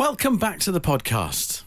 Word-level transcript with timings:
Welcome 0.00 0.38
back 0.38 0.60
to 0.60 0.72
the 0.72 0.80
podcast. 0.80 1.59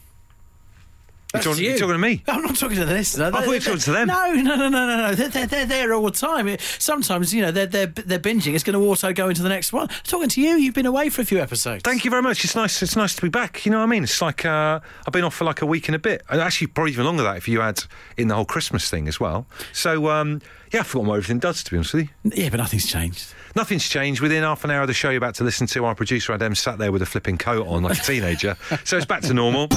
You're 1.34 1.42
talking, 1.42 1.62
you. 1.64 1.70
you're 1.70 1.78
talking 1.78 1.94
to 1.94 1.98
me. 1.98 2.22
I'm 2.28 2.42
not 2.42 2.56
talking 2.56 2.76
to 2.76 2.84
the 2.84 2.92
listener. 2.94 3.30
thought 3.30 3.44
you 3.44 3.50
were 3.50 3.58
talking 3.58 3.80
to 3.80 3.92
them. 3.92 4.06
No, 4.08 4.32
no, 4.34 4.54
no, 4.56 4.68
no, 4.68 4.86
no, 4.86 4.96
no. 5.08 5.14
They're, 5.14 5.28
they're, 5.28 5.46
they're 5.46 5.66
there 5.66 5.92
all 5.92 6.04
the 6.04 6.10
time. 6.12 6.56
Sometimes, 6.78 7.34
you 7.34 7.42
know, 7.42 7.50
they're, 7.50 7.66
they're, 7.66 7.86
they're 7.86 8.18
binging. 8.18 8.54
It's 8.54 8.62
going 8.64 8.78
to 8.80 8.88
auto 8.88 9.12
go 9.12 9.28
into 9.28 9.42
the 9.42 9.48
next 9.48 9.72
one. 9.72 9.88
I'm 9.90 9.96
talking 10.04 10.28
to 10.28 10.40
you. 10.40 10.56
You've 10.56 10.74
been 10.74 10.86
away 10.86 11.08
for 11.10 11.22
a 11.22 11.24
few 11.24 11.40
episodes. 11.40 11.82
Thank 11.82 12.04
you 12.04 12.10
very 12.10 12.22
much. 12.22 12.44
It's 12.44 12.54
nice. 12.54 12.82
It's 12.82 12.96
nice 12.96 13.14
to 13.16 13.22
be 13.22 13.28
back. 13.28 13.66
You 13.66 13.72
know 13.72 13.78
what 13.78 13.84
I 13.84 13.86
mean? 13.86 14.04
It's 14.04 14.22
like 14.22 14.44
uh, 14.44 14.78
I've 15.06 15.12
been 15.12 15.24
off 15.24 15.34
for 15.34 15.44
like 15.44 15.60
a 15.62 15.66
week 15.66 15.88
and 15.88 15.96
a 15.96 15.98
bit. 15.98 16.22
And 16.30 16.40
Actually, 16.40 16.68
probably 16.68 16.92
even 16.92 17.04
longer 17.04 17.22
than 17.22 17.32
that 17.32 17.38
if 17.38 17.48
you 17.48 17.60
add 17.60 17.82
in 18.16 18.28
the 18.28 18.34
whole 18.36 18.44
Christmas 18.44 18.88
thing 18.88 19.08
as 19.08 19.18
well. 19.18 19.46
So 19.72 20.10
um, 20.10 20.40
yeah, 20.72 20.80
I've 20.80 20.86
forgotten 20.86 21.08
what 21.08 21.16
everything 21.16 21.40
does. 21.40 21.64
To 21.64 21.70
be 21.70 21.76
honest 21.78 21.94
with 21.94 22.08
you, 22.24 22.32
Yeah, 22.44 22.50
but 22.50 22.58
nothing's 22.58 22.86
changed. 22.86 23.34
nothing's 23.56 23.88
changed. 23.88 24.20
Within 24.20 24.42
half 24.44 24.62
an 24.64 24.70
hour 24.70 24.82
of 24.82 24.88
the 24.88 24.94
show 24.94 25.10
you're 25.10 25.18
about 25.18 25.34
to 25.36 25.44
listen 25.44 25.66
to, 25.68 25.84
our 25.84 25.94
producer 25.94 26.32
Adam 26.32 26.54
sat 26.54 26.78
there 26.78 26.92
with 26.92 27.02
a 27.02 27.06
flipping 27.06 27.38
coat 27.38 27.66
on 27.66 27.82
like 27.82 27.98
a 27.98 28.02
teenager. 28.02 28.56
so 28.84 28.96
it's 28.96 29.06
back 29.06 29.22
to 29.22 29.34
normal. 29.34 29.68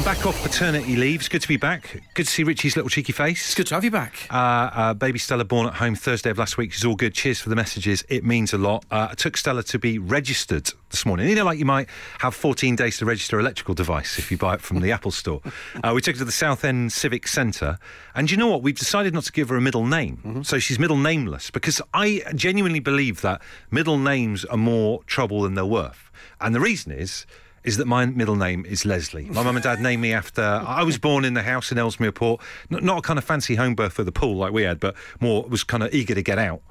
I'm 0.00 0.06
back 0.06 0.24
off 0.24 0.42
paternity 0.42 0.96
leave. 0.96 1.20
It's 1.20 1.28
good 1.28 1.42
to 1.42 1.48
be 1.48 1.58
back. 1.58 2.02
Good 2.14 2.24
to 2.24 2.32
see 2.32 2.42
Richie's 2.42 2.74
little 2.74 2.88
cheeky 2.88 3.12
face. 3.12 3.44
It's 3.44 3.54
good 3.54 3.66
to 3.66 3.74
have 3.74 3.84
you 3.84 3.90
back. 3.90 4.26
Uh, 4.30 4.34
uh, 4.34 4.94
baby 4.94 5.18
Stella 5.18 5.44
born 5.44 5.66
at 5.66 5.74
home 5.74 5.94
Thursday 5.94 6.30
of 6.30 6.38
last 6.38 6.56
week. 6.56 6.72
She's 6.72 6.86
all 6.86 6.96
good. 6.96 7.12
Cheers 7.12 7.38
for 7.38 7.50
the 7.50 7.54
messages. 7.54 8.02
It 8.08 8.24
means 8.24 8.54
a 8.54 8.56
lot. 8.56 8.86
Uh, 8.90 9.08
I 9.10 9.14
took 9.14 9.36
Stella 9.36 9.62
to 9.64 9.78
be 9.78 9.98
registered 9.98 10.72
this 10.88 11.04
morning. 11.04 11.28
You 11.28 11.34
know, 11.34 11.44
like 11.44 11.58
you 11.58 11.66
might 11.66 11.90
have 12.20 12.34
14 12.34 12.76
days 12.76 12.96
to 12.96 13.04
register 13.04 13.38
an 13.38 13.44
electrical 13.44 13.74
device 13.74 14.18
if 14.18 14.30
you 14.30 14.38
buy 14.38 14.54
it 14.54 14.62
from 14.62 14.80
the 14.80 14.90
Apple 14.92 15.10
store. 15.10 15.42
Uh, 15.84 15.92
we 15.94 16.00
took 16.00 16.14
her 16.14 16.20
to 16.20 16.24
the 16.24 16.32
Southend 16.32 16.94
Civic 16.94 17.28
Centre. 17.28 17.78
And 18.14 18.30
you 18.30 18.38
know 18.38 18.48
what? 18.48 18.62
We've 18.62 18.78
decided 18.78 19.12
not 19.12 19.24
to 19.24 19.32
give 19.32 19.50
her 19.50 19.56
a 19.56 19.60
middle 19.60 19.84
name. 19.84 20.44
So 20.44 20.58
she's 20.58 20.78
middle 20.78 20.96
nameless 20.96 21.50
because 21.50 21.82
I 21.92 22.22
genuinely 22.34 22.80
believe 22.80 23.20
that 23.20 23.42
middle 23.70 23.98
names 23.98 24.46
are 24.46 24.56
more 24.56 25.04
trouble 25.04 25.42
than 25.42 25.56
they're 25.56 25.66
worth. 25.66 26.10
And 26.40 26.54
the 26.54 26.60
reason 26.60 26.90
is 26.90 27.26
is 27.64 27.76
that 27.76 27.86
my 27.86 28.06
middle 28.06 28.36
name 28.36 28.64
is 28.66 28.84
Leslie. 28.84 29.26
My 29.26 29.42
mum 29.42 29.56
and 29.56 29.62
dad 29.62 29.80
named 29.80 30.00
me 30.02 30.12
after. 30.12 30.42
I 30.42 30.82
was 30.82 30.98
born 30.98 31.24
in 31.24 31.34
the 31.34 31.42
house 31.42 31.70
in 31.70 31.78
Ellesmere 31.78 32.12
Port, 32.12 32.40
not, 32.70 32.82
not 32.82 32.98
a 32.98 33.02
kind 33.02 33.18
of 33.18 33.24
fancy 33.24 33.54
home 33.54 33.74
birth 33.74 33.98
with 33.98 34.08
a 34.08 34.12
pool 34.12 34.36
like 34.36 34.52
we 34.52 34.62
had, 34.62 34.80
but 34.80 34.94
more 35.20 35.44
was 35.44 35.64
kind 35.64 35.82
of 35.82 35.92
eager 35.92 36.14
to 36.14 36.22
get 36.22 36.38
out. 36.38 36.62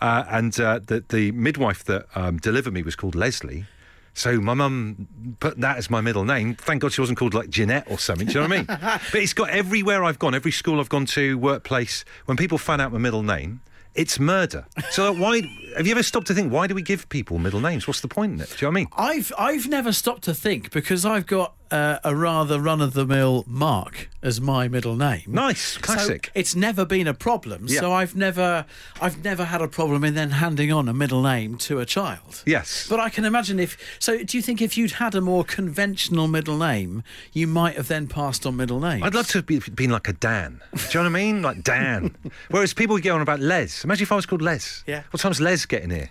Uh, 0.00 0.24
and 0.28 0.58
uh, 0.58 0.80
the 0.84 1.04
the 1.08 1.32
midwife 1.32 1.84
that 1.84 2.06
um, 2.14 2.38
delivered 2.38 2.72
me 2.72 2.82
was 2.82 2.96
called 2.96 3.14
Leslie. 3.14 3.66
So 4.12 4.40
my 4.40 4.54
mum 4.54 5.36
put 5.40 5.60
that 5.60 5.76
as 5.76 5.88
my 5.88 6.00
middle 6.00 6.24
name. 6.24 6.54
Thank 6.54 6.82
God 6.82 6.92
she 6.92 7.00
wasn't 7.00 7.18
called 7.18 7.32
like 7.32 7.48
Jeanette 7.48 7.86
or 7.88 7.98
something. 7.98 8.26
Do 8.26 8.34
you 8.34 8.40
know 8.40 8.48
what 8.48 8.70
I 8.70 8.74
mean? 8.74 8.98
but 9.12 9.20
it's 9.20 9.32
got 9.32 9.50
everywhere 9.50 10.04
I've 10.04 10.18
gone, 10.18 10.34
every 10.34 10.50
school 10.50 10.80
I've 10.80 10.88
gone 10.88 11.06
to, 11.06 11.38
workplace. 11.38 12.04
When 12.24 12.36
people 12.36 12.58
find 12.58 12.82
out 12.82 12.92
my 12.92 12.98
middle 12.98 13.22
name, 13.22 13.60
it's 13.94 14.18
murder. 14.18 14.66
So 14.90 15.12
why 15.12 15.42
have 15.76 15.86
you 15.86 15.92
ever 15.92 16.02
stopped 16.02 16.26
to 16.28 16.34
think 16.34 16.52
why 16.52 16.66
do 16.66 16.74
we 16.74 16.82
give 16.82 17.08
people 17.08 17.38
middle 17.38 17.60
names? 17.60 17.86
What's 17.86 18.00
the 18.00 18.08
point 18.08 18.34
in 18.34 18.40
it? 18.40 18.48
Do 18.50 18.66
you 18.66 18.72
know 18.72 18.80
what 18.80 19.00
I 19.00 19.08
mean? 19.14 19.20
I've 19.20 19.32
I've 19.38 19.68
never 19.68 19.92
stopped 19.92 20.22
to 20.24 20.34
think 20.34 20.70
because 20.70 21.04
I've 21.04 21.26
got 21.26 21.54
uh, 21.70 21.98
a 22.04 22.14
rather 22.14 22.60
run 22.60 22.80
of 22.80 22.94
the 22.94 23.06
mill 23.06 23.44
Mark 23.46 24.08
as 24.22 24.40
my 24.40 24.68
middle 24.68 24.96
name. 24.96 25.22
Nice, 25.26 25.78
classic. 25.78 26.26
So 26.26 26.32
it's 26.34 26.54
never 26.54 26.84
been 26.84 27.06
a 27.06 27.14
problem. 27.14 27.66
Yeah. 27.68 27.80
So 27.80 27.92
I've 27.92 28.14
never 28.14 28.66
I've 29.00 29.24
never 29.24 29.44
had 29.44 29.62
a 29.62 29.68
problem 29.68 30.04
in 30.04 30.14
then 30.14 30.30
handing 30.30 30.72
on 30.72 30.88
a 30.88 30.92
middle 30.92 31.22
name 31.22 31.56
to 31.58 31.78
a 31.80 31.86
child. 31.86 32.42
Yes. 32.46 32.86
But 32.88 33.00
I 33.00 33.08
can 33.08 33.24
imagine 33.24 33.58
if 33.58 33.76
so 33.98 34.22
do 34.22 34.36
you 34.36 34.42
think 34.42 34.60
if 34.60 34.76
you'd 34.76 34.92
had 34.92 35.14
a 35.14 35.20
more 35.20 35.44
conventional 35.44 36.28
middle 36.28 36.58
name, 36.58 37.02
you 37.32 37.46
might 37.46 37.76
have 37.76 37.88
then 37.88 38.06
passed 38.06 38.46
on 38.46 38.56
middle 38.56 38.80
names? 38.80 39.02
I'd 39.02 39.14
love 39.14 39.28
to 39.28 39.38
have 39.38 39.46
be, 39.46 39.58
been 39.58 39.90
like 39.90 40.08
a 40.08 40.12
Dan. 40.12 40.60
Do 40.74 40.80
you 40.80 40.88
know 40.94 41.00
what 41.00 41.06
I 41.06 41.22
mean? 41.24 41.42
Like 41.42 41.62
Dan. 41.62 42.14
Whereas 42.50 42.74
people 42.74 42.98
get 42.98 43.10
on 43.10 43.20
about 43.20 43.40
Les. 43.40 43.84
Imagine 43.84 44.02
if 44.02 44.12
I 44.12 44.16
was 44.16 44.26
called 44.26 44.42
Les. 44.42 44.84
Yeah. 44.86 45.02
What 45.10 45.20
time's 45.20 45.40
Les 45.40 45.64
getting 45.66 45.90
here? 45.90 46.10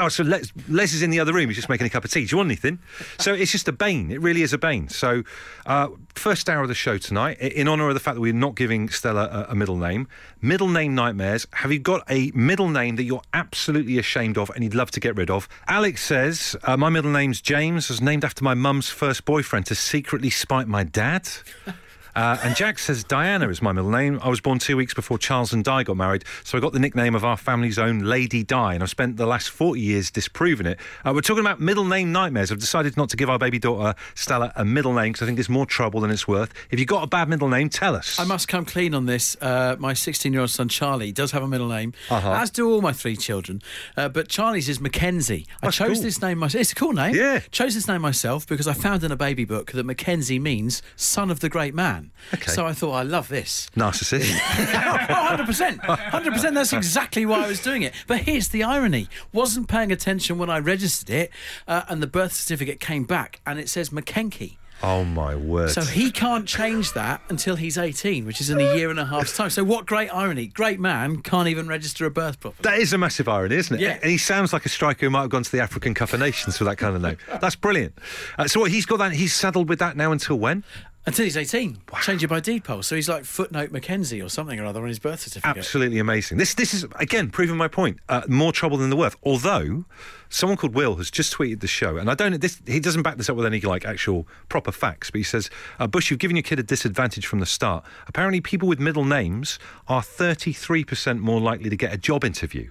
Oh, 0.00 0.08
so 0.08 0.22
Les, 0.22 0.52
Les 0.68 0.92
is 0.92 1.02
in 1.02 1.10
the 1.10 1.20
other 1.20 1.32
room. 1.32 1.48
He's 1.48 1.56
just 1.56 1.68
making 1.68 1.86
a 1.86 1.90
cup 1.90 2.04
of 2.04 2.10
tea. 2.10 2.26
Do 2.26 2.32
you 2.32 2.36
want 2.36 2.48
anything? 2.48 2.78
So 3.18 3.32
it's 3.40 3.52
just 3.52 3.68
a 3.68 3.72
bane. 3.72 4.10
It 4.10 4.20
really 4.20 4.42
is 4.42 4.52
a 4.52 4.58
bane. 4.58 4.88
So, 4.88 5.22
uh, 5.66 5.88
first 6.14 6.48
hour 6.50 6.62
of 6.62 6.68
the 6.68 6.74
show 6.74 6.98
tonight, 6.98 7.38
in 7.38 7.66
honour 7.68 7.88
of 7.88 7.94
the 7.94 8.00
fact 8.00 8.16
that 8.16 8.20
we're 8.20 8.32
not 8.32 8.54
giving 8.54 8.88
Stella 8.90 9.46
a, 9.48 9.52
a 9.52 9.54
middle 9.54 9.76
name, 9.76 10.06
middle 10.42 10.68
name 10.68 10.94
nightmares. 10.94 11.46
Have 11.54 11.72
you 11.72 11.78
got 11.78 12.02
a 12.10 12.30
middle 12.34 12.68
name 12.68 12.96
that 12.96 13.04
you're 13.04 13.22
absolutely 13.32 13.98
ashamed 13.98 14.36
of 14.36 14.50
and 14.54 14.62
you'd 14.64 14.74
love 14.74 14.90
to 14.92 15.00
get 15.00 15.16
rid 15.16 15.30
of? 15.30 15.48
Alex 15.66 16.04
says, 16.04 16.56
uh, 16.64 16.76
My 16.76 16.90
middle 16.90 17.10
name's 17.10 17.40
James. 17.40 17.88
was 17.88 18.00
named 18.00 18.24
after 18.24 18.44
my 18.44 18.54
mum's 18.54 18.90
first 18.90 19.24
boyfriend 19.24 19.66
to 19.66 19.74
secretly 19.74 20.30
spite 20.30 20.68
my 20.68 20.84
dad. 20.84 21.28
Uh, 22.14 22.38
and 22.42 22.56
Jack 22.56 22.78
says 22.78 23.04
Diana 23.04 23.48
is 23.48 23.62
my 23.62 23.72
middle 23.72 23.90
name. 23.90 24.18
I 24.22 24.28
was 24.28 24.40
born 24.40 24.58
two 24.58 24.76
weeks 24.76 24.94
before 24.94 25.18
Charles 25.18 25.52
and 25.52 25.64
Di 25.64 25.82
got 25.84 25.96
married, 25.96 26.24
so 26.44 26.56
I 26.58 26.60
got 26.60 26.72
the 26.72 26.78
nickname 26.78 27.14
of 27.14 27.24
our 27.24 27.36
family's 27.36 27.78
own 27.78 28.00
Lady 28.00 28.42
Di, 28.42 28.74
and 28.74 28.82
I've 28.82 28.90
spent 28.90 29.16
the 29.16 29.26
last 29.26 29.50
40 29.50 29.80
years 29.80 30.10
disproving 30.10 30.66
it. 30.66 30.78
Uh, 31.04 31.12
we're 31.14 31.20
talking 31.20 31.44
about 31.44 31.60
middle 31.60 31.84
name 31.84 32.12
nightmares. 32.12 32.50
I've 32.52 32.58
decided 32.58 32.96
not 32.96 33.08
to 33.10 33.16
give 33.16 33.30
our 33.30 33.38
baby 33.38 33.58
daughter 33.58 33.94
Stella 34.14 34.52
a 34.56 34.64
middle 34.64 34.92
name 34.92 35.12
because 35.12 35.22
I 35.22 35.26
think 35.26 35.38
it's 35.38 35.48
more 35.48 35.66
trouble 35.66 36.00
than 36.00 36.10
it's 36.10 36.26
worth. 36.26 36.52
If 36.70 36.78
you've 36.78 36.88
got 36.88 37.02
a 37.02 37.06
bad 37.06 37.28
middle 37.28 37.48
name, 37.48 37.68
tell 37.68 37.94
us. 37.94 38.18
I 38.18 38.24
must 38.24 38.48
come 38.48 38.64
clean 38.64 38.94
on 38.94 39.06
this. 39.06 39.36
Uh, 39.40 39.76
my 39.78 39.94
16 39.94 40.32
year 40.32 40.40
old 40.42 40.50
son 40.50 40.68
Charlie 40.68 41.12
does 41.12 41.32
have 41.32 41.42
a 41.42 41.48
middle 41.48 41.68
name, 41.68 41.92
Uh-huh. 42.10 42.32
as 42.32 42.50
do 42.50 42.68
all 42.70 42.80
my 42.80 42.92
three 42.92 43.16
children. 43.16 43.62
Uh, 43.96 44.08
but 44.08 44.28
Charlie's 44.28 44.68
is 44.68 44.80
Mackenzie. 44.80 45.46
I 45.62 45.70
chose 45.70 45.94
cool. 45.98 46.02
this 46.02 46.20
name 46.22 46.38
myself. 46.38 46.60
It's 46.60 46.72
a 46.72 46.74
cool 46.74 46.92
name. 46.92 47.14
Yeah. 47.14 47.40
Chose 47.50 47.74
this 47.74 47.86
name 47.88 48.00
myself 48.02 48.46
because 48.46 48.66
I 48.66 48.72
found 48.72 49.04
in 49.04 49.12
a 49.12 49.16
baby 49.16 49.44
book 49.44 49.72
that 49.72 49.84
Mackenzie 49.84 50.38
means 50.38 50.82
son 50.96 51.30
of 51.30 51.40
the 51.40 51.48
great 51.48 51.74
man. 51.74 51.99
Okay. 52.34 52.50
So 52.50 52.66
I 52.66 52.72
thought, 52.72 52.92
I 52.92 53.02
love 53.02 53.28
this. 53.28 53.70
Narcissist. 53.76 54.30
oh, 54.32 55.36
100%. 55.36 55.78
100%. 55.80 56.54
That's 56.54 56.72
exactly 56.72 57.26
why 57.26 57.44
I 57.44 57.48
was 57.48 57.60
doing 57.60 57.82
it. 57.82 57.92
But 58.06 58.20
here's 58.20 58.48
the 58.48 58.62
irony 58.62 59.08
wasn't 59.32 59.68
paying 59.68 59.92
attention 59.92 60.38
when 60.38 60.50
I 60.50 60.58
registered 60.58 61.10
it, 61.10 61.30
uh, 61.68 61.82
and 61.88 62.02
the 62.02 62.06
birth 62.06 62.32
certificate 62.32 62.80
came 62.80 63.04
back 63.04 63.40
and 63.46 63.58
it 63.58 63.68
says 63.68 63.90
McKenke. 63.90 64.56
oh 64.82 65.04
my 65.04 65.34
word. 65.36 65.70
So 65.70 65.82
he 65.82 66.10
can't 66.10 66.46
change 66.48 66.94
that 66.94 67.20
until 67.28 67.56
he's 67.56 67.76
18, 67.76 68.24
which 68.24 68.40
is 68.40 68.48
in 68.48 68.58
a 68.58 68.74
year 68.74 68.88
and 68.90 68.98
a 68.98 69.04
half's 69.04 69.36
time. 69.36 69.50
So 69.50 69.62
what 69.62 69.84
great 69.86 70.08
irony. 70.08 70.46
Great 70.46 70.80
man 70.80 71.20
can't 71.20 71.48
even 71.48 71.68
register 71.68 72.06
a 72.06 72.10
birth 72.10 72.40
properly. 72.40 72.62
That 72.62 72.78
is 72.78 72.92
a 72.94 72.98
massive 72.98 73.28
irony, 73.28 73.56
isn't 73.56 73.76
it? 73.76 73.80
Yeah. 73.82 73.98
And 74.00 74.10
he 74.10 74.16
sounds 74.18 74.52
like 74.54 74.64
a 74.64 74.70
striker 74.70 75.04
who 75.04 75.10
might 75.10 75.20
have 75.22 75.30
gone 75.30 75.42
to 75.42 75.52
the 75.52 75.60
African 75.60 75.92
Cup 75.94 76.12
of 76.14 76.20
Nations 76.20 76.56
for 76.56 76.64
that 76.64 76.76
kind 76.78 76.96
of 76.96 77.02
name. 77.02 77.18
That's 77.40 77.56
brilliant. 77.56 77.92
Uh, 78.38 78.48
so 78.48 78.60
what, 78.60 78.70
he's 78.70 78.86
got 78.86 78.98
that, 79.00 79.12
he's 79.12 79.34
saddled 79.34 79.68
with 79.68 79.80
that 79.80 79.96
now 79.98 80.12
until 80.12 80.38
when? 80.38 80.64
Until 81.06 81.24
he's 81.24 81.36
18. 81.36 81.78
Change 82.02 82.22
it 82.22 82.28
by 82.28 82.40
deed 82.40 82.62
poll. 82.62 82.82
So 82.82 82.94
he's 82.94 83.08
like 83.08 83.24
footnote 83.24 83.72
Mackenzie 83.72 84.20
or 84.20 84.28
something 84.28 84.60
or 84.60 84.66
other 84.66 84.82
on 84.82 84.88
his 84.88 84.98
birth 84.98 85.20
certificate. 85.20 85.56
Absolutely 85.56 85.98
amazing. 85.98 86.36
This 86.36 86.54
this 86.54 86.74
is 86.74 86.84
again 86.96 87.30
proving 87.30 87.56
my 87.56 87.68
point. 87.68 87.98
Uh, 88.08 88.22
more 88.28 88.52
trouble 88.52 88.76
than 88.76 88.90
the 88.90 88.96
worth. 88.96 89.16
Although 89.22 89.86
someone 90.28 90.58
called 90.58 90.74
Will 90.74 90.96
has 90.96 91.10
just 91.10 91.34
tweeted 91.34 91.60
the 91.60 91.66
show, 91.66 91.96
and 91.96 92.10
I 92.10 92.14
don't. 92.14 92.38
This 92.38 92.60
he 92.66 92.80
doesn't 92.80 93.02
back 93.02 93.16
this 93.16 93.30
up 93.30 93.36
with 93.36 93.46
any 93.46 93.60
like 93.60 93.86
actual 93.86 94.28
proper 94.50 94.72
facts, 94.72 95.10
but 95.10 95.18
he 95.18 95.24
says, 95.24 95.48
uh, 95.78 95.86
"Bush, 95.86 96.10
you've 96.10 96.20
given 96.20 96.36
your 96.36 96.42
kid 96.42 96.58
a 96.58 96.62
disadvantage 96.62 97.26
from 97.26 97.40
the 97.40 97.46
start. 97.46 97.82
Apparently, 98.06 98.42
people 98.42 98.68
with 98.68 98.78
middle 98.78 99.04
names 99.06 99.58
are 99.88 100.02
thirty 100.02 100.52
three 100.52 100.84
percent 100.84 101.20
more 101.20 101.40
likely 101.40 101.70
to 101.70 101.76
get 101.76 101.94
a 101.94 101.98
job 101.98 102.24
interview." 102.24 102.70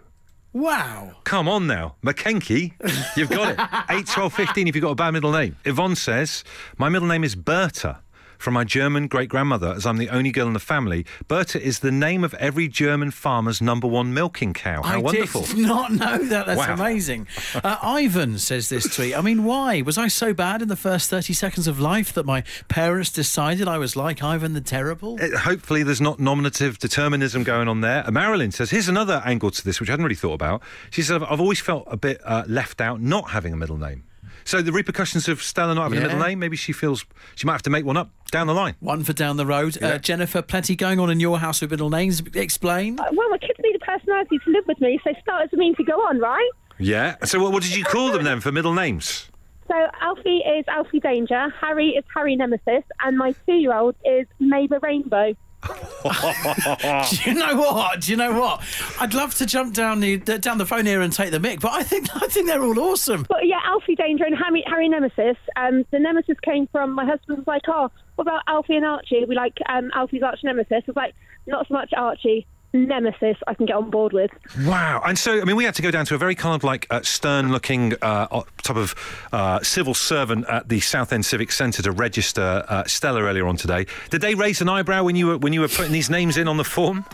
Wow. 0.51 1.15
Come 1.25 1.47
on 1.47 1.67
now, 1.67 1.95
McKenke, 2.03 2.73
you've 3.15 3.29
got 3.29 3.49
it. 3.51 3.59
8, 3.91 4.07
12, 4.07 4.33
15 4.33 4.67
if 4.67 4.75
you've 4.75 4.81
got 4.81 4.89
a 4.89 4.95
bad 4.95 5.11
middle 5.11 5.31
name. 5.31 5.55
Yvonne 5.63 5.95
says, 5.95 6.43
My 6.79 6.89
middle 6.89 7.07
name 7.07 7.23
is 7.23 7.35
Berta. 7.35 7.99
From 8.39 8.53
my 8.53 8.63
German 8.63 9.07
great 9.09 9.27
grandmother, 9.27 9.73
as 9.75 9.85
I'm 9.85 9.97
the 9.97 10.07
only 10.09 10.31
girl 10.31 10.47
in 10.47 10.53
the 10.53 10.59
family, 10.61 11.05
Berta 11.27 11.61
is 11.61 11.79
the 11.79 11.91
name 11.91 12.23
of 12.23 12.33
every 12.35 12.69
German 12.69 13.11
farmer's 13.11 13.61
number 13.61 13.85
one 13.85 14.13
milking 14.13 14.53
cow. 14.53 14.81
How 14.81 15.01
wonderful. 15.01 15.41
I 15.41 15.43
wonderful. 15.43 15.57
did 15.57 15.67
not 15.67 15.91
know 15.91 16.17
that. 16.29 16.45
That's 16.45 16.57
Wow. 16.57 16.73
amazing. 16.73 17.27
Uh, 17.53 17.75
Ivan 17.83 18.37
says 18.39 18.69
this 18.69 18.95
tweet. 18.95 19.13
I 19.17 19.19
mean, 19.19 19.43
why? 19.43 19.81
Was 19.81 19.97
I 19.97 20.07
so 20.07 20.33
bad 20.33 20.61
in 20.61 20.69
the 20.69 20.77
first 20.77 21.09
30 21.09 21.33
seconds 21.33 21.67
of 21.67 21.81
life 21.81 22.13
that 22.13 22.25
my 22.25 22.45
parents 22.69 23.11
decided 23.11 23.67
I 23.67 23.77
was 23.77 23.97
like 23.97 24.23
Ivan 24.23 24.53
the 24.53 24.61
Terrible? 24.61 25.19
Uh, 25.21 25.37
Hopefully, 25.39 25.83
there's 25.83 25.99
not 26.01 26.17
nominative 26.19 26.79
determinism 26.79 27.43
going 27.43 27.67
on 27.67 27.81
there. 27.81 28.07
Uh, 28.07 28.11
Marilyn 28.11 28.51
says, 28.51 28.69
Here's 28.71 28.87
another 28.87 29.21
angle 29.25 29.51
to 29.51 29.65
this, 29.65 29.81
which 29.81 29.89
I 29.89 29.91
hadn't 29.91 30.05
really 30.05 30.15
thought 30.15 30.35
about. 30.35 30.61
She 30.91 31.01
says, 31.01 31.21
I've, 31.21 31.23
I've 31.29 31.41
always 31.41 31.59
felt 31.59 31.83
a 31.87 31.97
bit 31.97 32.21
uh, 32.23 32.45
left 32.47 32.79
out 32.79 33.01
not 33.01 33.31
having 33.31 33.51
a 33.51 33.57
middle 33.57 33.77
name. 33.77 34.03
So, 34.49 34.63
the 34.63 34.71
repercussions 34.71 35.27
of 35.27 35.43
Stella 35.43 35.75
not 35.75 35.83
having 35.83 35.99
a 35.99 36.01
middle 36.01 36.17
name, 36.17 36.39
maybe 36.39 36.57
she 36.57 36.73
feels 36.73 37.05
she 37.35 37.45
might 37.45 37.51
have 37.53 37.61
to 37.61 37.69
make 37.69 37.85
one 37.85 37.97
up 37.97 38.09
down 38.31 38.47
the 38.47 38.55
line. 38.55 38.73
One 38.79 39.03
for 39.03 39.13
down 39.13 39.37
the 39.37 39.45
road. 39.45 39.77
Yeah. 39.79 39.89
Uh, 39.89 39.97
Jennifer, 39.99 40.41
plenty 40.41 40.75
going 40.75 40.99
on 40.99 41.11
in 41.11 41.19
your 41.19 41.37
house 41.37 41.61
with 41.61 41.69
middle 41.69 41.91
names. 41.91 42.23
Explain. 42.33 42.99
Uh, 42.99 43.03
Well, 43.13 43.29
my 43.29 43.37
kids 43.37 43.59
need 43.59 43.75
a 43.75 43.79
personality 43.85 44.39
to 44.43 44.49
live 44.49 44.63
with 44.67 44.81
me, 44.81 44.99
so 45.03 45.11
starters 45.21 45.53
mean 45.53 45.75
to 45.75 45.83
go 45.83 45.93
on, 46.01 46.17
right? 46.17 46.49
Yeah. 46.79 47.23
So, 47.25 47.39
what, 47.39 47.51
what 47.51 47.61
did 47.61 47.75
you 47.75 47.83
call 47.83 48.11
them 48.11 48.23
then 48.23 48.39
for 48.41 48.51
middle 48.51 48.73
names? 48.73 49.29
So 49.67 49.75
Alfie 50.01 50.39
is 50.39 50.65
Alfie 50.67 50.99
Danger, 50.99 51.49
Harry 51.61 51.89
is 51.89 52.03
Harry 52.15 52.35
Nemesis, 52.35 52.83
and 53.03 53.19
my 53.19 53.35
two-year-old 53.45 53.93
is 54.03 54.25
Mabel 54.39 54.79
Rainbow. 54.81 55.35
Do 55.63 57.29
you 57.29 57.33
know 57.33 57.55
what? 57.57 58.01
Do 58.01 58.11
you 58.11 58.17
know 58.17 58.39
what? 58.39 58.61
I'd 58.99 59.13
love 59.13 59.35
to 59.35 59.45
jump 59.45 59.73
down 59.73 59.99
the 59.99 60.17
down 60.17 60.57
the 60.57 60.65
phone 60.65 60.85
here 60.85 61.01
and 61.01 61.11
take 61.11 61.31
the 61.31 61.39
mic, 61.39 61.59
but 61.59 61.73
I 61.73 61.83
think 61.83 62.07
I 62.15 62.27
think 62.27 62.47
they're 62.47 62.63
all 62.63 62.79
awesome. 62.79 63.25
But 63.27 63.45
yeah, 63.45 63.59
Alfie 63.65 63.95
Danger 63.95 64.23
and 64.23 64.37
Harry, 64.37 64.63
Harry 64.67 64.87
Nemesis. 64.87 65.35
Um, 65.57 65.85
the 65.91 65.99
Nemesis 65.99 66.37
came 66.41 66.67
from 66.67 66.93
my 66.93 67.05
husband 67.05 67.39
was 67.39 67.47
like, 67.47 67.63
oh, 67.67 67.91
what 68.15 68.23
about 68.23 68.43
Alfie 68.47 68.75
and 68.75 68.85
Archie? 68.85 69.25
We 69.25 69.35
like 69.35 69.57
um, 69.67 69.91
Alfie's 69.93 70.23
arch 70.23 70.39
nemesis. 70.43 70.71
I 70.71 70.83
was 70.87 70.95
like, 70.95 71.15
not 71.45 71.67
so 71.67 71.73
much 71.73 71.91
Archie. 71.95 72.47
Nemesis 72.73 73.37
I 73.47 73.53
can 73.53 73.65
get 73.65 73.75
on 73.75 73.89
board 73.89 74.13
with. 74.13 74.31
Wow. 74.65 75.01
And 75.05 75.17
so, 75.17 75.41
I 75.41 75.43
mean, 75.43 75.55
we 75.55 75.63
had 75.63 75.75
to 75.75 75.81
go 75.81 75.91
down 75.91 76.05
to 76.05 76.15
a 76.15 76.17
very 76.17 76.35
kind 76.35 76.55
of 76.55 76.63
like 76.63 76.87
uh, 76.89 77.01
stern 77.01 77.51
looking 77.51 77.93
uh, 78.01 78.43
type 78.63 78.77
of 78.77 78.95
uh, 79.31 79.59
civil 79.61 79.93
servant 79.93 80.45
at 80.47 80.69
the 80.69 80.79
Southend 80.79 81.25
Civic 81.25 81.51
Centre 81.51 81.81
to 81.81 81.91
register 81.91 82.63
uh, 82.67 82.83
Stella 82.85 83.21
earlier 83.21 83.47
on 83.47 83.57
today. 83.57 83.85
Did 84.09 84.21
they 84.21 84.35
raise 84.35 84.61
an 84.61 84.69
eyebrow 84.69 85.03
when 85.03 85.15
you 85.15 85.27
were 85.27 85.37
when 85.37 85.53
you 85.53 85.61
were 85.61 85.67
putting 85.67 85.91
these 85.91 86.09
names 86.09 86.37
in 86.37 86.47
on 86.47 86.57
the 86.57 86.63
form? 86.63 87.05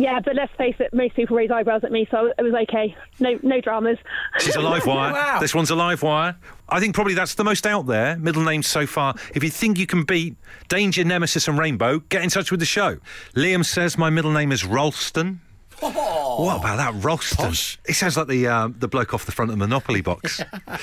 Yeah, 0.00 0.18
but 0.18 0.34
let's 0.34 0.50
face 0.56 0.76
it, 0.78 0.94
most 0.94 1.14
people 1.14 1.36
raise 1.36 1.50
eyebrows 1.50 1.84
at 1.84 1.92
me, 1.92 2.08
so 2.10 2.32
it 2.38 2.42
was 2.42 2.54
okay. 2.54 2.96
No, 3.18 3.38
no 3.42 3.60
dramas. 3.60 3.98
She's 4.38 4.56
a 4.56 4.60
live 4.62 4.86
wire. 4.86 5.12
Wow. 5.12 5.40
This 5.40 5.54
one's 5.54 5.68
a 5.68 5.74
live 5.74 6.02
wire. 6.02 6.36
I 6.70 6.80
think 6.80 6.94
probably 6.94 7.12
that's 7.12 7.34
the 7.34 7.44
most 7.44 7.66
out 7.66 7.86
there, 7.86 8.16
middle 8.16 8.42
names 8.42 8.66
so 8.66 8.86
far. 8.86 9.14
If 9.34 9.44
you 9.44 9.50
think 9.50 9.76
you 9.78 9.86
can 9.86 10.04
beat 10.04 10.36
Danger, 10.68 11.04
Nemesis, 11.04 11.48
and 11.48 11.58
Rainbow, 11.58 11.98
get 11.98 12.22
in 12.22 12.30
touch 12.30 12.50
with 12.50 12.60
the 12.60 12.66
show. 12.66 12.96
Liam 13.34 13.62
says 13.62 13.98
my 13.98 14.08
middle 14.08 14.32
name 14.32 14.52
is 14.52 14.64
Ralston. 14.64 15.40
What 15.80 16.60
about 16.60 16.76
that, 16.76 16.94
Ralston? 17.04 17.48
Posh. 17.48 17.78
It 17.84 17.92
sounds 17.92 18.16
like 18.16 18.26
the 18.28 18.46
uh, 18.46 18.68
the 18.74 18.88
bloke 18.88 19.12
off 19.12 19.26
the 19.26 19.32
front 19.32 19.50
of 19.50 19.58
the 19.58 19.62
Monopoly 19.62 20.00
box. 20.00 20.40
uh, 20.68 20.78